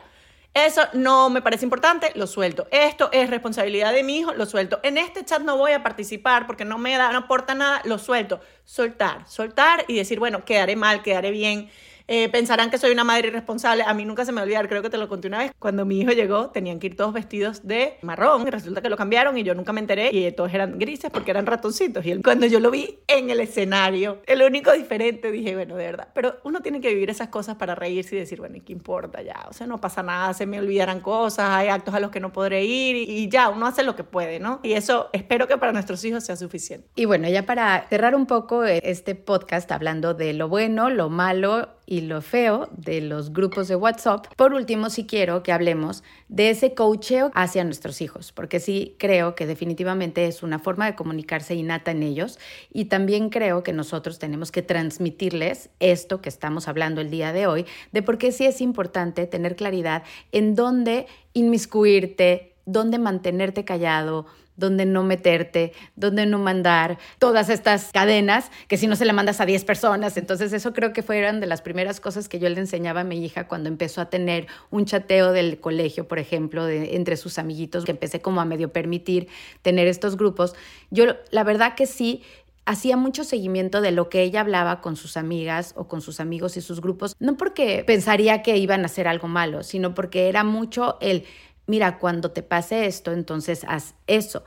eso 0.54 0.82
no 0.94 1.30
me 1.30 1.42
parece 1.42 1.64
importante, 1.64 2.12
lo 2.16 2.28
suelto. 2.28 2.68
Esto 2.72 3.10
es 3.14 3.30
responsabilidad 3.30 3.94
de 3.94 4.04
mi 4.04 4.18
hijo, 4.20 4.34
lo 4.34 4.46
suelto. 4.46 4.82
En 4.84 4.98
este 4.98 5.24
chat 5.24 5.42
no 5.42 5.56
voy 5.58 5.72
a 5.72 5.82
participar 5.82 6.46
porque 6.46 6.66
no 6.66 6.78
me 6.78 6.98
da, 6.98 7.12
no 7.14 7.20
aporta 7.20 7.56
nada, 7.56 7.82
lo 7.86 7.98
suelto. 7.98 8.42
Soltar, 8.66 9.26
soltar 9.30 9.86
y 9.88 9.96
decir, 9.96 10.20
bueno, 10.20 10.44
quedaré 10.44 10.76
mal, 10.76 11.04
quedaré 11.04 11.32
bien. 11.32 11.70
Eh, 12.08 12.30
pensarán 12.30 12.70
que 12.70 12.78
soy 12.78 12.92
una 12.92 13.04
madre 13.04 13.30
irresponsable. 13.30 13.84
A 13.86 13.94
mí 13.94 14.06
nunca 14.06 14.26
se 14.26 14.32
me 14.32 14.42
olvidar, 14.42 14.68
creo 14.68 14.82
que 14.82 14.90
te 14.90 14.98
lo 14.98 15.08
conté 15.08 15.28
una 15.28 15.40
vez. 15.40 15.52
Cuando 15.60 15.86
mi 15.86 16.02
hijo 16.02 16.12
llegó, 16.12 16.50
tenían 16.50 16.80
que 16.80 16.88
ir 16.88 16.96
todos 16.96 17.14
vestidos 17.14 17.68
de 17.68 17.98
marrón. 18.02 18.48
Y 18.48 18.50
resulta 18.50 18.82
que 18.82 18.90
lo 18.90 18.98
cambiaron 18.98 19.38
y 19.38 19.44
yo 19.44 19.56
nunca 19.56 19.74
me 19.74 19.82
enteré. 19.82 20.10
Y 20.12 20.32
todos 20.32 20.54
eran 20.54 20.78
grises 20.78 21.10
porque 21.12 21.32
eran 21.32 21.46
ratoncitos. 21.46 22.06
Y 22.06 22.22
cuando 22.22 22.46
yo 22.46 22.60
lo 22.60 22.72
vi 22.72 23.00
en 23.08 23.30
el 23.30 23.40
escenario, 23.40 24.22
el 24.26 24.42
único 24.42 24.72
diferente, 24.72 25.32
dije, 25.32 25.56
bueno, 25.56 25.76
de 25.76 25.86
verdad. 25.86 26.10
Pero 26.14 26.38
uno 26.44 26.62
tiene 26.62 26.82
que 26.82 26.90
vivir 26.90 27.10
esas 27.10 27.30
cosas 27.30 27.56
para 27.56 27.76
reírse 27.76 28.16
y 28.16 28.20
decir, 28.20 28.40
bueno, 28.40 28.58
¿y 28.58 28.62
qué 28.62 28.74
importa 28.74 29.22
ya? 29.22 29.46
O 29.50 29.54
sea, 29.54 29.68
no 29.68 29.80
pasa 29.80 30.04
nada, 30.04 30.34
se 30.34 30.46
me 30.46 30.60
olvidarán 30.60 31.00
cosas, 31.02 31.50
hay 31.50 31.70
actos 31.70 31.94
a 31.94 32.00
los 32.00 32.12
que 32.12 32.20
no 32.20 32.32
podré 32.32 32.64
ir 32.64 32.96
y 32.96 33.30
ya, 33.30 33.50
uno 33.50 33.66
hace 33.66 33.84
lo 33.84 33.96
que 33.96 34.04
puede, 34.04 34.40
¿no? 34.40 34.60
Y 34.64 34.74
eso 34.74 35.10
espero 35.14 35.48
que 35.48 35.58
para 35.58 35.72
nuestros 35.72 36.04
hijos 36.06 36.24
sea 36.24 36.36
suficiente. 36.36 36.88
Y 36.96 37.06
bueno, 37.06 37.30
ya 37.30 37.46
para 37.46 37.88
cerrar 37.90 38.16
un 38.16 38.26
poco 38.26 38.64
este 38.64 39.16
podcast 39.16 39.72
hablando 39.72 40.14
de 40.14 40.34
lo 40.34 40.48
bueno, 40.48 40.90
lo 40.90 41.10
malo 41.10 41.70
y 41.92 42.00
lo 42.00 42.22
feo 42.22 42.70
de 42.72 43.02
los 43.02 43.34
grupos 43.34 43.68
de 43.68 43.76
WhatsApp. 43.76 44.28
Por 44.38 44.54
último, 44.54 44.90
sí 44.90 45.06
quiero 45.06 45.44
que 45.44 45.52
hablemos 45.52 46.06
de 46.30 46.50
ese 46.50 46.74
coacheo 46.74 47.32
hacia 47.34 47.66
nuestros 47.66 48.00
hijos, 48.00 48.32
porque 48.32 48.62
sí 48.62 48.96
creo 48.98 49.36
que 49.36 49.46
definitivamente 49.46 50.26
es 50.26 50.42
una 50.42 50.58
forma 50.58 50.86
de 50.86 50.96
comunicarse 50.96 51.54
innata 51.54 51.92
en 51.92 52.04
ellos 52.04 52.40
y 52.72 52.86
también 52.86 53.30
creo 53.30 53.62
que 53.62 53.74
nosotros 53.74 54.20
tenemos 54.20 54.54
que 54.54 54.62
transmitirles 54.62 55.70
esto 55.82 56.22
que 56.22 56.30
estamos 56.30 56.70
hablando 56.70 57.02
el 57.02 57.12
día 57.12 57.34
de 57.34 57.46
hoy, 57.46 57.66
de 57.92 58.02
por 58.02 58.18
qué 58.18 58.32
sí 58.32 58.46
es 58.46 58.62
importante 58.62 59.28
tener 59.28 59.58
claridad 59.58 60.04
en 60.32 60.56
dónde 60.56 61.08
inmiscuirte, 61.34 62.56
dónde 62.66 63.00
mantenerte 63.00 63.66
callado, 63.66 64.28
dónde 64.62 64.86
no 64.86 65.04
meterte, 65.04 65.74
dónde 65.98 66.26
no 66.26 66.40
mandar, 66.40 66.98
todas 67.20 67.50
estas 67.50 67.92
cadenas 67.92 68.50
que 68.70 68.78
si 68.78 68.88
no 68.88 68.96
se 68.96 69.04
le 69.04 69.12
mandas 69.12 69.42
a 69.42 69.46
10 69.46 69.66
personas. 69.66 70.16
Entonces 70.16 70.54
eso 70.54 70.72
creo 70.72 70.94
que 70.94 71.04
fueron 71.04 71.42
de 71.42 71.48
las 71.48 71.62
primeras 71.62 72.00
cosas 72.00 72.30
que 72.30 72.40
yo 72.40 72.48
le 72.48 72.60
enseñaba 72.60 73.02
a 73.02 73.04
mi 73.04 73.26
hija 73.26 73.50
cuando 73.50 73.68
empezó 73.68 74.00
a 74.00 74.10
tener 74.10 74.48
un 74.70 74.86
chateo 74.86 75.34
del 75.34 75.60
colegio, 75.60 76.08
por 76.08 76.20
ejemplo, 76.20 76.70
entre 76.70 77.18
sus 77.18 77.38
amiguitos, 77.38 77.84
que 77.84 77.92
empecé 77.92 78.22
como 78.22 78.40
a 78.40 78.46
medio 78.46 78.72
permitir 78.72 79.28
tener 79.62 79.88
estos 79.88 80.16
grupos. 80.16 80.56
Yo 80.92 81.06
la 81.32 81.44
verdad 81.44 81.76
que 81.76 81.88
sí 81.88 82.24
hacía 82.66 82.96
mucho 82.96 83.24
seguimiento 83.24 83.82
de 83.82 83.92
lo 83.92 84.10
que 84.10 84.22
ella 84.22 84.42
hablaba 84.42 84.82
con 84.82 84.96
sus 84.96 85.18
amigas 85.18 85.74
o 85.76 85.88
con 85.88 86.02
sus 86.02 86.20
amigos 86.20 86.58
y 86.58 86.62
sus 86.62 86.80
grupos, 86.80 87.16
no 87.20 87.36
porque 87.36 87.84
pensaría 87.86 88.44
que 88.44 88.58
iban 88.58 88.84
a 88.84 88.86
hacer 88.86 89.08
algo 89.08 89.28
malo, 89.28 89.64
sino 89.64 89.94
porque 89.96 90.30
era 90.30 90.44
mucho 90.44 90.98
el, 91.02 91.26
mira, 91.72 92.00
cuando 92.00 92.32
te 92.32 92.44
pase 92.44 92.86
esto, 92.86 93.14
entonces 93.14 93.66
haz 93.66 93.96
eso 94.06 94.44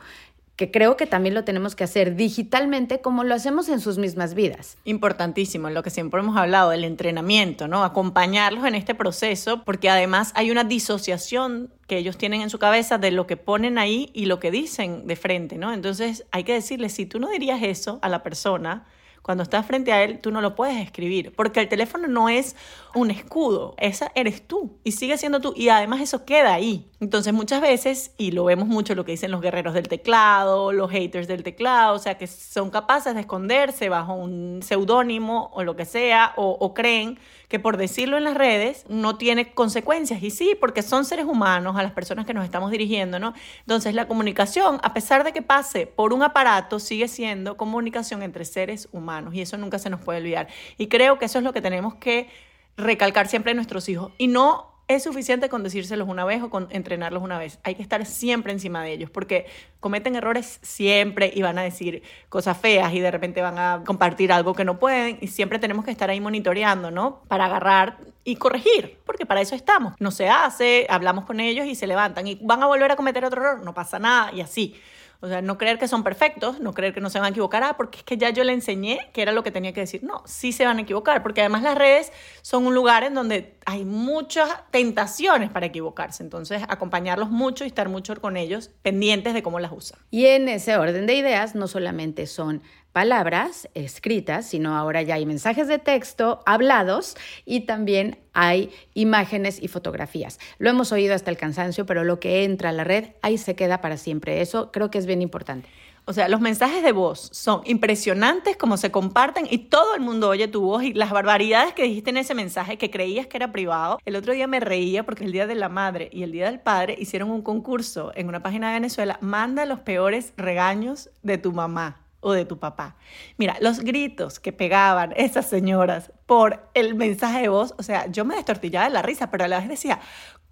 que 0.56 0.70
creo 0.70 0.96
que 0.96 1.06
también 1.06 1.34
lo 1.34 1.42
tenemos 1.42 1.74
que 1.74 1.82
hacer 1.82 2.14
digitalmente 2.14 3.00
como 3.00 3.24
lo 3.24 3.34
hacemos 3.34 3.68
en 3.68 3.80
sus 3.80 3.98
mismas 3.98 4.34
vidas. 4.34 4.76
Importantísimo, 4.84 5.68
lo 5.68 5.82
que 5.82 5.90
siempre 5.90 6.20
hemos 6.20 6.36
hablado, 6.36 6.70
del 6.70 6.84
entrenamiento, 6.84 7.66
¿no? 7.66 7.82
Acompañarlos 7.82 8.64
en 8.64 8.76
este 8.76 8.94
proceso, 8.94 9.64
porque 9.64 9.90
además 9.90 10.30
hay 10.36 10.52
una 10.52 10.62
disociación 10.62 11.72
que 11.88 11.98
ellos 11.98 12.18
tienen 12.18 12.40
en 12.40 12.50
su 12.50 12.60
cabeza 12.60 12.98
de 12.98 13.10
lo 13.10 13.26
que 13.26 13.36
ponen 13.36 13.78
ahí 13.78 14.10
y 14.14 14.26
lo 14.26 14.38
que 14.38 14.52
dicen 14.52 15.08
de 15.08 15.16
frente, 15.16 15.58
¿no? 15.58 15.72
Entonces 15.72 16.24
hay 16.30 16.44
que 16.44 16.52
decirles, 16.52 16.92
si 16.92 17.04
tú 17.04 17.18
no 17.18 17.30
dirías 17.30 17.60
eso 17.62 17.98
a 18.02 18.08
la 18.08 18.22
persona, 18.22 18.86
cuando 19.22 19.42
estás 19.42 19.66
frente 19.66 19.90
a 19.90 20.04
él, 20.04 20.20
tú 20.20 20.30
no 20.30 20.40
lo 20.40 20.54
puedes 20.54 20.76
escribir, 20.76 21.32
porque 21.34 21.58
el 21.58 21.68
teléfono 21.68 22.06
no 22.06 22.28
es 22.28 22.54
un 22.94 23.10
escudo, 23.10 23.74
esa 23.78 24.10
eres 24.14 24.46
tú 24.46 24.78
y 24.84 24.92
sigue 24.92 25.18
siendo 25.18 25.40
tú 25.40 25.52
y 25.56 25.68
además 25.68 26.00
eso 26.00 26.24
queda 26.24 26.54
ahí. 26.54 26.90
Entonces 27.00 27.32
muchas 27.34 27.60
veces, 27.60 28.14
y 28.16 28.30
lo 28.30 28.44
vemos 28.44 28.66
mucho 28.66 28.94
lo 28.94 29.04
que 29.04 29.12
dicen 29.12 29.30
los 29.30 29.40
guerreros 29.40 29.74
del 29.74 29.88
teclado, 29.88 30.72
los 30.72 30.90
haters 30.90 31.28
del 31.28 31.42
teclado, 31.42 31.94
o 31.94 31.98
sea, 31.98 32.16
que 32.16 32.26
son 32.26 32.70
capaces 32.70 33.14
de 33.14 33.20
esconderse 33.20 33.88
bajo 33.88 34.14
un 34.14 34.60
seudónimo 34.62 35.50
o 35.52 35.64
lo 35.64 35.76
que 35.76 35.84
sea, 35.84 36.32
o, 36.36 36.56
o 36.58 36.72
creen 36.72 37.18
que 37.48 37.60
por 37.60 37.76
decirlo 37.76 38.16
en 38.16 38.24
las 38.24 38.34
redes 38.34 38.84
no 38.88 39.16
tiene 39.16 39.52
consecuencias. 39.52 40.22
Y 40.22 40.30
sí, 40.30 40.56
porque 40.58 40.82
son 40.82 41.04
seres 41.04 41.26
humanos 41.26 41.76
a 41.76 41.82
las 41.82 41.92
personas 41.92 42.26
que 42.26 42.34
nos 42.34 42.44
estamos 42.44 42.70
dirigiendo, 42.70 43.18
¿no? 43.18 43.34
Entonces 43.60 43.94
la 43.94 44.08
comunicación, 44.08 44.80
a 44.82 44.94
pesar 44.94 45.24
de 45.24 45.32
que 45.32 45.42
pase 45.42 45.86
por 45.86 46.12
un 46.12 46.22
aparato, 46.22 46.78
sigue 46.78 47.06
siendo 47.06 47.56
comunicación 47.56 48.22
entre 48.22 48.44
seres 48.44 48.88
humanos 48.92 49.34
y 49.34 49.40
eso 49.40 49.56
nunca 49.58 49.78
se 49.78 49.90
nos 49.90 50.00
puede 50.00 50.20
olvidar. 50.20 50.48
Y 50.78 50.88
creo 50.88 51.18
que 51.18 51.26
eso 51.26 51.38
es 51.38 51.44
lo 51.44 51.52
que 51.52 51.60
tenemos 51.60 51.94
que 51.96 52.28
recalcar 52.76 53.28
siempre 53.28 53.52
a 53.52 53.54
nuestros 53.54 53.88
hijos 53.88 54.12
y 54.18 54.28
no 54.28 54.74
es 54.86 55.04
suficiente 55.04 55.48
con 55.48 55.62
decírselos 55.62 56.08
una 56.08 56.24
vez 56.24 56.42
o 56.42 56.50
con 56.50 56.68
entrenarlos 56.70 57.22
una 57.22 57.38
vez. 57.38 57.58
Hay 57.62 57.74
que 57.74 57.82
estar 57.82 58.04
siempre 58.04 58.52
encima 58.52 58.82
de 58.82 58.92
ellos 58.92 59.10
porque 59.10 59.46
cometen 59.80 60.14
errores 60.14 60.58
siempre 60.62 61.32
y 61.34 61.42
van 61.42 61.58
a 61.58 61.62
decir 61.62 62.02
cosas 62.28 62.58
feas 62.58 62.92
y 62.92 63.00
de 63.00 63.10
repente 63.10 63.40
van 63.40 63.58
a 63.58 63.82
compartir 63.86 64.30
algo 64.30 64.54
que 64.54 64.64
no 64.64 64.78
pueden 64.78 65.18
y 65.20 65.28
siempre 65.28 65.58
tenemos 65.58 65.84
que 65.84 65.90
estar 65.90 66.10
ahí 66.10 66.20
monitoreando, 66.20 66.90
¿no? 66.90 67.22
Para 67.28 67.46
agarrar 67.46 67.98
y 68.24 68.36
corregir, 68.36 68.98
porque 69.06 69.24
para 69.24 69.40
eso 69.40 69.54
estamos. 69.54 69.94
No 70.00 70.10
se 70.10 70.28
hace, 70.28 70.86
hablamos 70.90 71.24
con 71.24 71.40
ellos 71.40 71.66
y 71.66 71.74
se 71.74 71.86
levantan 71.86 72.26
y 72.26 72.38
van 72.42 72.62
a 72.62 72.66
volver 72.66 72.90
a 72.90 72.96
cometer 72.96 73.24
otro 73.24 73.40
error, 73.40 73.64
no 73.64 73.72
pasa 73.72 73.98
nada 73.98 74.32
y 74.32 74.42
así. 74.42 74.74
O 75.20 75.28
sea, 75.28 75.42
no 75.42 75.58
creer 75.58 75.78
que 75.78 75.88
son 75.88 76.02
perfectos, 76.02 76.60
no 76.60 76.72
creer 76.72 76.94
que 76.94 77.00
no 77.00 77.10
se 77.10 77.18
van 77.18 77.26
a 77.26 77.30
equivocar, 77.30 77.62
ah, 77.62 77.74
porque 77.76 77.98
es 77.98 78.04
que 78.04 78.16
ya 78.16 78.30
yo 78.30 78.44
le 78.44 78.52
enseñé 78.52 79.10
que 79.12 79.22
era 79.22 79.32
lo 79.32 79.42
que 79.42 79.50
tenía 79.50 79.72
que 79.72 79.80
decir. 79.80 80.02
No, 80.04 80.22
sí 80.26 80.52
se 80.52 80.64
van 80.64 80.78
a 80.78 80.82
equivocar, 80.82 81.22
porque 81.22 81.40
además 81.40 81.62
las 81.62 81.76
redes 81.76 82.12
son 82.42 82.66
un 82.66 82.74
lugar 82.74 83.04
en 83.04 83.14
donde 83.14 83.56
hay 83.66 83.84
muchas 83.84 84.50
tentaciones 84.70 85.50
para 85.50 85.66
equivocarse. 85.66 86.22
Entonces, 86.22 86.62
acompañarlos 86.68 87.30
mucho 87.30 87.64
y 87.64 87.68
estar 87.68 87.88
mucho 87.88 88.14
con 88.20 88.36
ellos, 88.36 88.70
pendientes 88.82 89.34
de 89.34 89.42
cómo 89.42 89.60
las 89.60 89.72
usan. 89.72 89.98
Y 90.10 90.26
en 90.26 90.48
ese 90.48 90.76
orden 90.76 91.06
de 91.06 91.14
ideas, 91.14 91.54
no 91.54 91.68
solamente 91.68 92.26
son 92.26 92.62
palabras 92.94 93.68
escritas, 93.74 94.46
sino 94.46 94.76
ahora 94.76 95.02
ya 95.02 95.16
hay 95.16 95.26
mensajes 95.26 95.66
de 95.66 95.80
texto 95.80 96.42
hablados 96.46 97.16
y 97.44 97.62
también 97.62 98.20
hay 98.34 98.70
imágenes 98.94 99.60
y 99.60 99.66
fotografías. 99.66 100.38
Lo 100.58 100.70
hemos 100.70 100.92
oído 100.92 101.12
hasta 101.12 101.32
el 101.32 101.36
cansancio, 101.36 101.86
pero 101.86 102.04
lo 102.04 102.20
que 102.20 102.44
entra 102.44 102.68
a 102.68 102.72
la 102.72 102.84
red 102.84 103.06
ahí 103.20 103.36
se 103.36 103.56
queda 103.56 103.80
para 103.80 103.96
siempre. 103.96 104.40
Eso 104.40 104.70
creo 104.70 104.92
que 104.92 104.98
es 104.98 105.03
bien 105.06 105.22
importante. 105.22 105.68
O 106.06 106.12
sea, 106.12 106.28
los 106.28 106.42
mensajes 106.42 106.82
de 106.82 106.92
voz 106.92 107.30
son 107.32 107.62
impresionantes 107.64 108.58
como 108.58 108.76
se 108.76 108.90
comparten 108.90 109.46
y 109.50 109.56
todo 109.56 109.94
el 109.94 110.02
mundo 110.02 110.28
oye 110.28 110.48
tu 110.48 110.60
voz 110.60 110.82
y 110.82 110.92
las 110.92 111.10
barbaridades 111.10 111.72
que 111.72 111.84
dijiste 111.84 112.10
en 112.10 112.18
ese 112.18 112.34
mensaje 112.34 112.76
que 112.76 112.90
creías 112.90 113.26
que 113.26 113.38
era 113.38 113.52
privado. 113.52 113.98
El 114.04 114.16
otro 114.16 114.34
día 114.34 114.46
me 114.46 114.60
reía 114.60 115.04
porque 115.04 115.24
el 115.24 115.32
Día 115.32 115.46
de 115.46 115.54
la 115.54 115.70
Madre 115.70 116.10
y 116.12 116.22
el 116.22 116.32
Día 116.32 116.44
del 116.44 116.60
Padre 116.60 116.96
hicieron 116.98 117.30
un 117.30 117.40
concurso 117.40 118.12
en 118.14 118.28
una 118.28 118.42
página 118.42 118.68
de 118.68 118.74
Venezuela. 118.74 119.18
Manda 119.22 119.64
los 119.64 119.80
peores 119.80 120.34
regaños 120.36 121.08
de 121.22 121.38
tu 121.38 121.52
mamá 121.52 122.04
o 122.24 122.32
de 122.32 122.46
tu 122.46 122.58
papá. 122.58 122.96
Mira, 123.36 123.56
los 123.60 123.80
gritos 123.80 124.40
que 124.40 124.50
pegaban 124.50 125.12
esas 125.14 125.46
señoras 125.46 126.10
por 126.26 126.70
el 126.72 126.94
mensaje 126.94 127.42
de 127.42 127.48
voz, 127.48 127.74
o 127.78 127.82
sea, 127.82 128.06
yo 128.06 128.24
me 128.24 128.34
destortillaba 128.34 128.86
de 128.86 128.94
la 128.94 129.02
risa, 129.02 129.30
pero 129.30 129.44
a 129.44 129.48
la 129.48 129.58
vez 129.58 129.68
decía, 129.68 130.00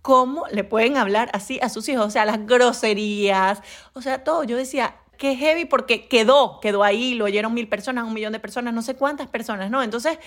¿cómo 0.03 0.47
le 0.49 0.65
pueden 0.65 0.97
hablar 0.97 1.31
así 1.33 1.59
a 1.63 1.69
sus 1.69 1.89
hijos? 1.89 2.07
O 2.07 2.11
sea, 2.11 2.25
las 2.25 2.47
groserías, 2.47 3.63
o 3.95 4.03
sea, 4.03 4.25
todo. 4.25 4.45
Yo 4.45 4.57
decía, 4.57 4.97
qué 5.17 5.37
heavy 5.37 5.65
porque 5.65 6.09
quedó, 6.09 6.61
quedó 6.61 6.83
ahí, 6.83 7.15
lo 7.15 7.25
oyeron 7.25 7.55
mil 7.55 7.69
personas, 7.69 8.05
un 8.05 8.13
millón 8.13 8.33
de 8.33 8.41
personas, 8.41 8.75
no 8.75 8.83
sé 8.83 8.97
cuántas 8.97 9.29
personas, 9.29 9.71
¿no? 9.71 9.83
Entonces, 9.83 10.19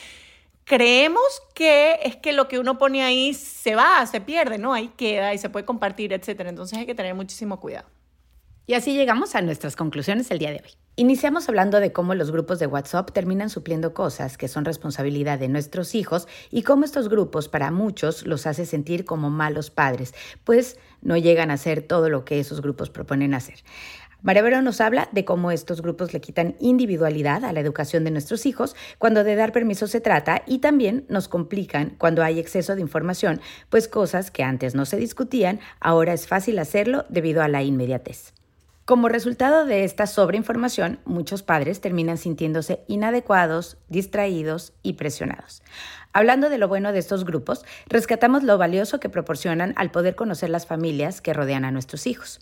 creemos 0.63 1.23
que 1.53 1.99
es 2.03 2.15
que 2.15 2.33
lo 2.33 2.47
que 2.47 2.59
uno 2.59 2.77
pone 2.77 3.03
ahí 3.03 3.33
se 3.33 3.75
va, 3.75 4.05
se 4.05 4.21
pierde, 4.21 4.57
¿no? 4.57 4.73
Ahí 4.73 4.91
queda 4.97 5.33
y 5.33 5.37
se 5.37 5.49
puede 5.49 5.65
compartir, 5.65 6.13
etcétera. 6.13 6.49
Entonces 6.49 6.77
hay 6.79 6.85
que 6.85 6.95
tener 6.95 7.13
muchísimo 7.13 7.59
cuidado. 7.59 7.87
Y 8.67 8.73
así 8.73 8.93
llegamos 8.93 9.35
a 9.35 9.41
nuestras 9.41 9.75
conclusiones 9.75 10.31
el 10.31 10.39
día 10.39 10.51
de 10.51 10.61
hoy. 10.63 10.84
Iniciamos 10.97 11.49
hablando 11.49 11.81
de 11.81 11.91
cómo 11.91 12.15
los 12.15 12.31
grupos 12.31 12.57
de 12.59 12.67
WhatsApp 12.67 13.11
terminan 13.11 13.49
supliendo 13.49 13.93
cosas 13.93 14.37
que 14.37 14.47
son 14.47 14.63
responsabilidad 14.63 15.37
de 15.37 15.49
nuestros 15.49 15.93
hijos 15.93 16.25
y 16.51 16.63
cómo 16.63 16.85
estos 16.85 17.09
grupos 17.09 17.49
para 17.49 17.69
muchos 17.69 18.25
los 18.25 18.47
hace 18.47 18.65
sentir 18.65 19.03
como 19.03 19.29
malos 19.29 19.69
padres, 19.69 20.13
pues 20.45 20.79
no 21.01 21.17
llegan 21.17 21.51
a 21.51 21.55
hacer 21.55 21.81
todo 21.81 22.07
lo 22.07 22.23
que 22.23 22.39
esos 22.39 22.61
grupos 22.61 22.89
proponen 22.89 23.33
hacer. 23.33 23.55
María 24.21 24.41
Vero 24.41 24.61
nos 24.61 24.79
habla 24.79 25.09
de 25.11 25.25
cómo 25.25 25.51
estos 25.51 25.81
grupos 25.81 26.13
le 26.13 26.21
quitan 26.21 26.55
individualidad 26.61 27.43
a 27.43 27.51
la 27.51 27.59
educación 27.59 28.05
de 28.05 28.11
nuestros 28.11 28.45
hijos 28.45 28.73
cuando 28.97 29.25
de 29.25 29.35
dar 29.35 29.51
permiso 29.51 29.87
se 29.87 29.99
trata 29.99 30.43
y 30.47 30.59
también 30.59 31.05
nos 31.09 31.27
complican 31.27 31.95
cuando 31.97 32.23
hay 32.23 32.39
exceso 32.39 32.73
de 32.73 32.81
información, 32.81 33.41
pues 33.69 33.89
cosas 33.89 34.31
que 34.31 34.43
antes 34.43 34.75
no 34.75 34.85
se 34.85 34.95
discutían, 34.95 35.59
ahora 35.81 36.13
es 36.13 36.25
fácil 36.25 36.57
hacerlo 36.57 37.03
debido 37.09 37.41
a 37.41 37.49
la 37.49 37.63
inmediatez. 37.63 38.31
Como 38.85 39.09
resultado 39.09 39.65
de 39.65 39.83
esta 39.83 40.05
sobreinformación, 40.05 40.99
muchos 41.05 41.41
padres 41.41 41.81
terminan 41.81 42.19
sintiéndose 42.19 42.83
inadecuados, 42.87 43.77
distraídos 43.89 44.73
y 44.83 44.93
presionados. 44.93 45.63
Hablando 46.13 46.51
de 46.51 46.59
lo 46.59 46.67
bueno 46.67 46.91
de 46.91 46.99
estos 46.99 47.25
grupos, 47.25 47.65
rescatamos 47.87 48.43
lo 48.43 48.59
valioso 48.59 48.99
que 48.99 49.09
proporcionan 49.09 49.73
al 49.75 49.89
poder 49.89 50.13
conocer 50.13 50.51
las 50.51 50.67
familias 50.67 51.19
que 51.19 51.33
rodean 51.33 51.65
a 51.65 51.71
nuestros 51.71 52.05
hijos. 52.05 52.41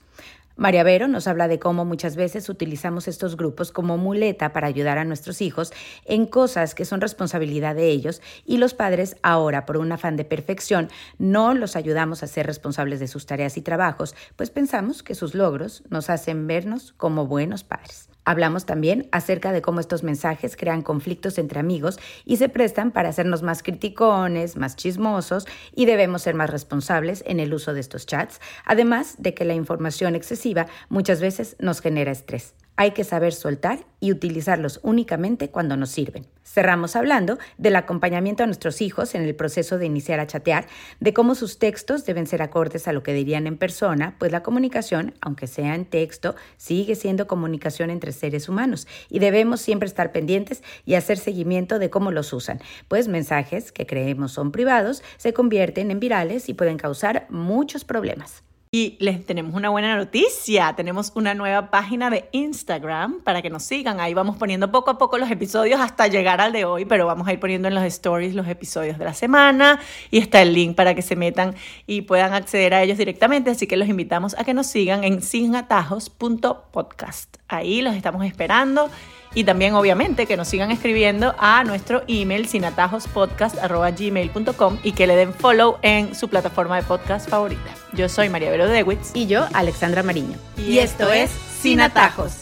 María 0.56 0.84
Vero 0.84 1.08
nos 1.08 1.28
habla 1.28 1.48
de 1.48 1.58
cómo 1.58 1.84
muchas 1.84 2.16
veces 2.16 2.48
utilizamos 2.48 3.08
estos 3.08 3.38
grupos 3.38 3.72
como 3.72 3.98
muleta 3.98 4.54
para 4.54 4.68
ayudar 4.68 5.00
a 5.00 5.04
nuestros 5.04 5.42
hijos 5.42 5.74
en 6.06 6.28
cosas 6.28 6.76
que 6.76 6.86
son 6.86 7.02
responsabilidad 7.02 7.76
de 7.76 7.90
ellos 7.90 8.22
y 8.46 8.58
los 8.58 8.76
padres 8.76 9.16
ahora, 9.24 9.66
por 9.66 9.78
un 9.78 9.92
afán 9.92 10.16
de 10.16 10.26
perfección, 10.26 10.90
no 11.18 11.56
los 11.56 11.76
ayudamos 11.76 12.22
a 12.22 12.28
ser 12.28 12.46
responsables 12.46 13.00
de 13.00 13.08
sus 13.08 13.26
tareas 13.26 13.58
y 13.58 13.64
trabajos, 13.64 14.16
pues 14.36 14.52
pensamos 14.52 15.02
que 15.02 15.16
sus 15.16 15.34
logros 15.34 15.84
nos 15.90 16.12
hacen 16.12 16.46
vernos 16.46 16.94
como 16.98 17.26
buenos 17.26 17.64
padres. 17.64 18.13
Hablamos 18.26 18.66
también 18.66 19.08
acerca 19.12 19.52
de 19.52 19.62
cómo 19.62 19.80
estos 19.80 20.04
mensajes 20.04 20.56
crean 20.56 20.82
conflictos 20.82 21.38
entre 21.38 21.60
amigos 21.60 22.00
y 22.26 22.38
se 22.38 22.50
prestan 22.50 22.92
para 22.92 23.10
hacernos 23.10 23.44
más 23.44 23.64
criticones, 23.64 24.56
más 24.56 24.76
chismosos 24.76 25.46
y 25.76 25.86
debemos 25.86 26.22
ser 26.22 26.36
más 26.36 26.50
responsables 26.50 27.24
en 27.28 27.40
el 27.40 27.54
uso 27.54 27.74
de 27.74 27.82
estos 27.82 28.06
chats, 28.06 28.40
además 28.66 29.16
de 29.18 29.34
que 29.34 29.46
la 29.46 29.54
información 29.54 30.16
excesiva 30.16 30.68
muchas 30.90 31.20
veces 31.22 31.56
nos 31.60 31.82
genera 31.82 32.12
estrés. 32.12 32.54
Hay 32.76 32.92
que 32.92 33.04
saber 33.04 33.34
soltar 33.34 33.86
y 34.00 34.12
utilizarlos 34.12 34.80
únicamente 34.82 35.50
cuando 35.50 35.78
nos 35.78 35.92
sirven. 35.92 36.26
Cerramos 36.44 36.96
hablando 36.96 37.38
del 37.58 37.76
acompañamiento 37.76 38.44
a 38.44 38.48
nuestros 38.48 38.82
hijos 38.82 39.14
en 39.14 39.22
el 39.22 39.36
proceso 39.36 39.78
de 39.78 39.86
iniciar 39.86 40.20
a 40.20 40.26
chatear, 40.26 40.66
de 41.00 41.14
cómo 41.14 41.36
sus 41.36 41.60
textos 41.60 42.04
deben 42.06 42.26
ser 42.26 42.42
acordes 42.42 42.88
a 42.88 42.94
lo 42.94 43.04
que 43.04 43.14
dirían 43.14 43.46
en 43.46 43.58
persona, 43.58 44.16
pues 44.18 44.32
la 44.32 44.42
comunicación, 44.42 45.14
aunque 45.22 45.46
sea 45.46 45.76
en 45.76 45.86
texto, 45.86 46.36
sigue 46.58 46.96
siendo 46.96 47.28
comunicación 47.28 47.92
entre 47.92 48.12
seres 48.12 48.50
humanos 48.50 48.88
y 49.08 49.20
debemos 49.20 49.62
siempre 49.62 49.88
estar 49.88 50.12
pendientes 50.12 50.64
y 50.84 50.96
hacer 50.96 51.20
seguimiento 51.20 51.78
de 51.78 51.92
cómo 51.92 52.12
los 52.12 52.34
usan, 52.34 52.60
pues 52.88 53.08
mensajes 53.08 53.72
que 53.72 53.86
creemos 53.86 54.32
son 54.32 54.52
privados 54.52 55.04
se 55.18 55.34
convierten 55.34 55.92
en 55.92 56.00
virales 56.00 56.50
y 56.50 56.56
pueden 56.56 56.78
causar 56.78 57.28
muchos 57.30 57.86
problemas. 57.86 58.44
Y 58.76 58.98
les 59.00 59.24
tenemos 59.24 59.54
una 59.54 59.70
buena 59.70 59.96
noticia. 59.96 60.74
Tenemos 60.76 61.12
una 61.14 61.36
nueva 61.36 61.70
página 61.70 62.10
de 62.10 62.28
Instagram 62.32 63.22
para 63.22 63.44
que 63.44 63.52
nos 63.52 63.62
sigan. 63.62 64.00
Ahí 64.00 64.16
vamos 64.16 64.38
poniendo 64.38 64.72
poco 64.72 64.90
a 64.90 64.98
poco 64.98 65.20
los 65.20 65.30
episodios 65.30 65.80
hasta 65.80 66.08
llegar 66.08 66.42
al 66.42 66.54
de 66.54 66.66
hoy, 66.66 66.86
pero 66.86 67.06
vamos 67.06 67.28
a 67.28 67.34
ir 67.34 67.40
poniendo 67.40 67.68
en 67.68 67.76
los 67.76 67.84
stories 67.84 68.34
los 68.34 68.48
episodios 68.48 68.98
de 68.98 69.06
la 69.06 69.14
semana 69.14 69.80
y 70.10 70.18
está 70.18 70.42
el 70.42 70.56
link 70.56 70.76
para 70.76 70.96
que 70.96 71.04
se 71.04 71.16
metan 71.16 71.54
y 71.86 72.02
puedan 72.02 72.34
acceder 72.34 72.74
a 72.74 72.82
ellos 72.82 72.98
directamente. 72.98 73.52
Así 73.52 73.68
que 73.68 73.78
los 73.78 73.88
invitamos 73.88 74.36
a 74.40 74.44
que 74.44 74.56
nos 74.56 74.66
sigan 74.66 75.04
en 75.04 75.22
sinatajos.podcast. 75.22 77.43
Ahí 77.58 77.82
los 77.82 77.96
estamos 77.96 78.26
esperando. 78.26 78.90
Y 79.36 79.46
también, 79.46 79.74
obviamente, 79.74 80.28
que 80.28 80.38
nos 80.38 80.48
sigan 80.48 80.70
escribiendo 80.70 81.34
a 81.40 81.64
nuestro 81.64 82.04
email 82.08 82.48
sinatajospodcast.gmail.com 82.48 84.78
y 84.84 84.92
que 84.92 85.08
le 85.08 85.16
den 85.16 85.34
follow 85.34 85.80
en 85.82 86.14
su 86.14 86.30
plataforma 86.30 86.76
de 86.76 86.84
podcast 86.84 87.28
favorita. 87.28 87.74
Yo 87.94 88.10
soy 88.10 88.30
María 88.30 88.52
Vero 88.52 88.68
Dewitz. 88.68 89.10
Y 89.16 89.26
yo, 89.26 89.48
Alexandra 89.54 90.04
Mariño. 90.04 90.38
Y, 90.58 90.78
esto 90.78 91.12
es 91.12 91.32
Sin 91.32 91.82
Atajos. 91.82 92.42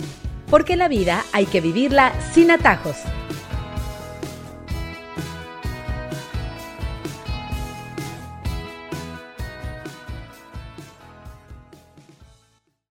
porque 0.49 0.75
la 0.75 0.89
vida 0.89 1.23
hay 1.31 1.45
que 1.45 1.61
vivirla 1.61 2.11
sin 2.33 2.51
atajos. 2.51 2.97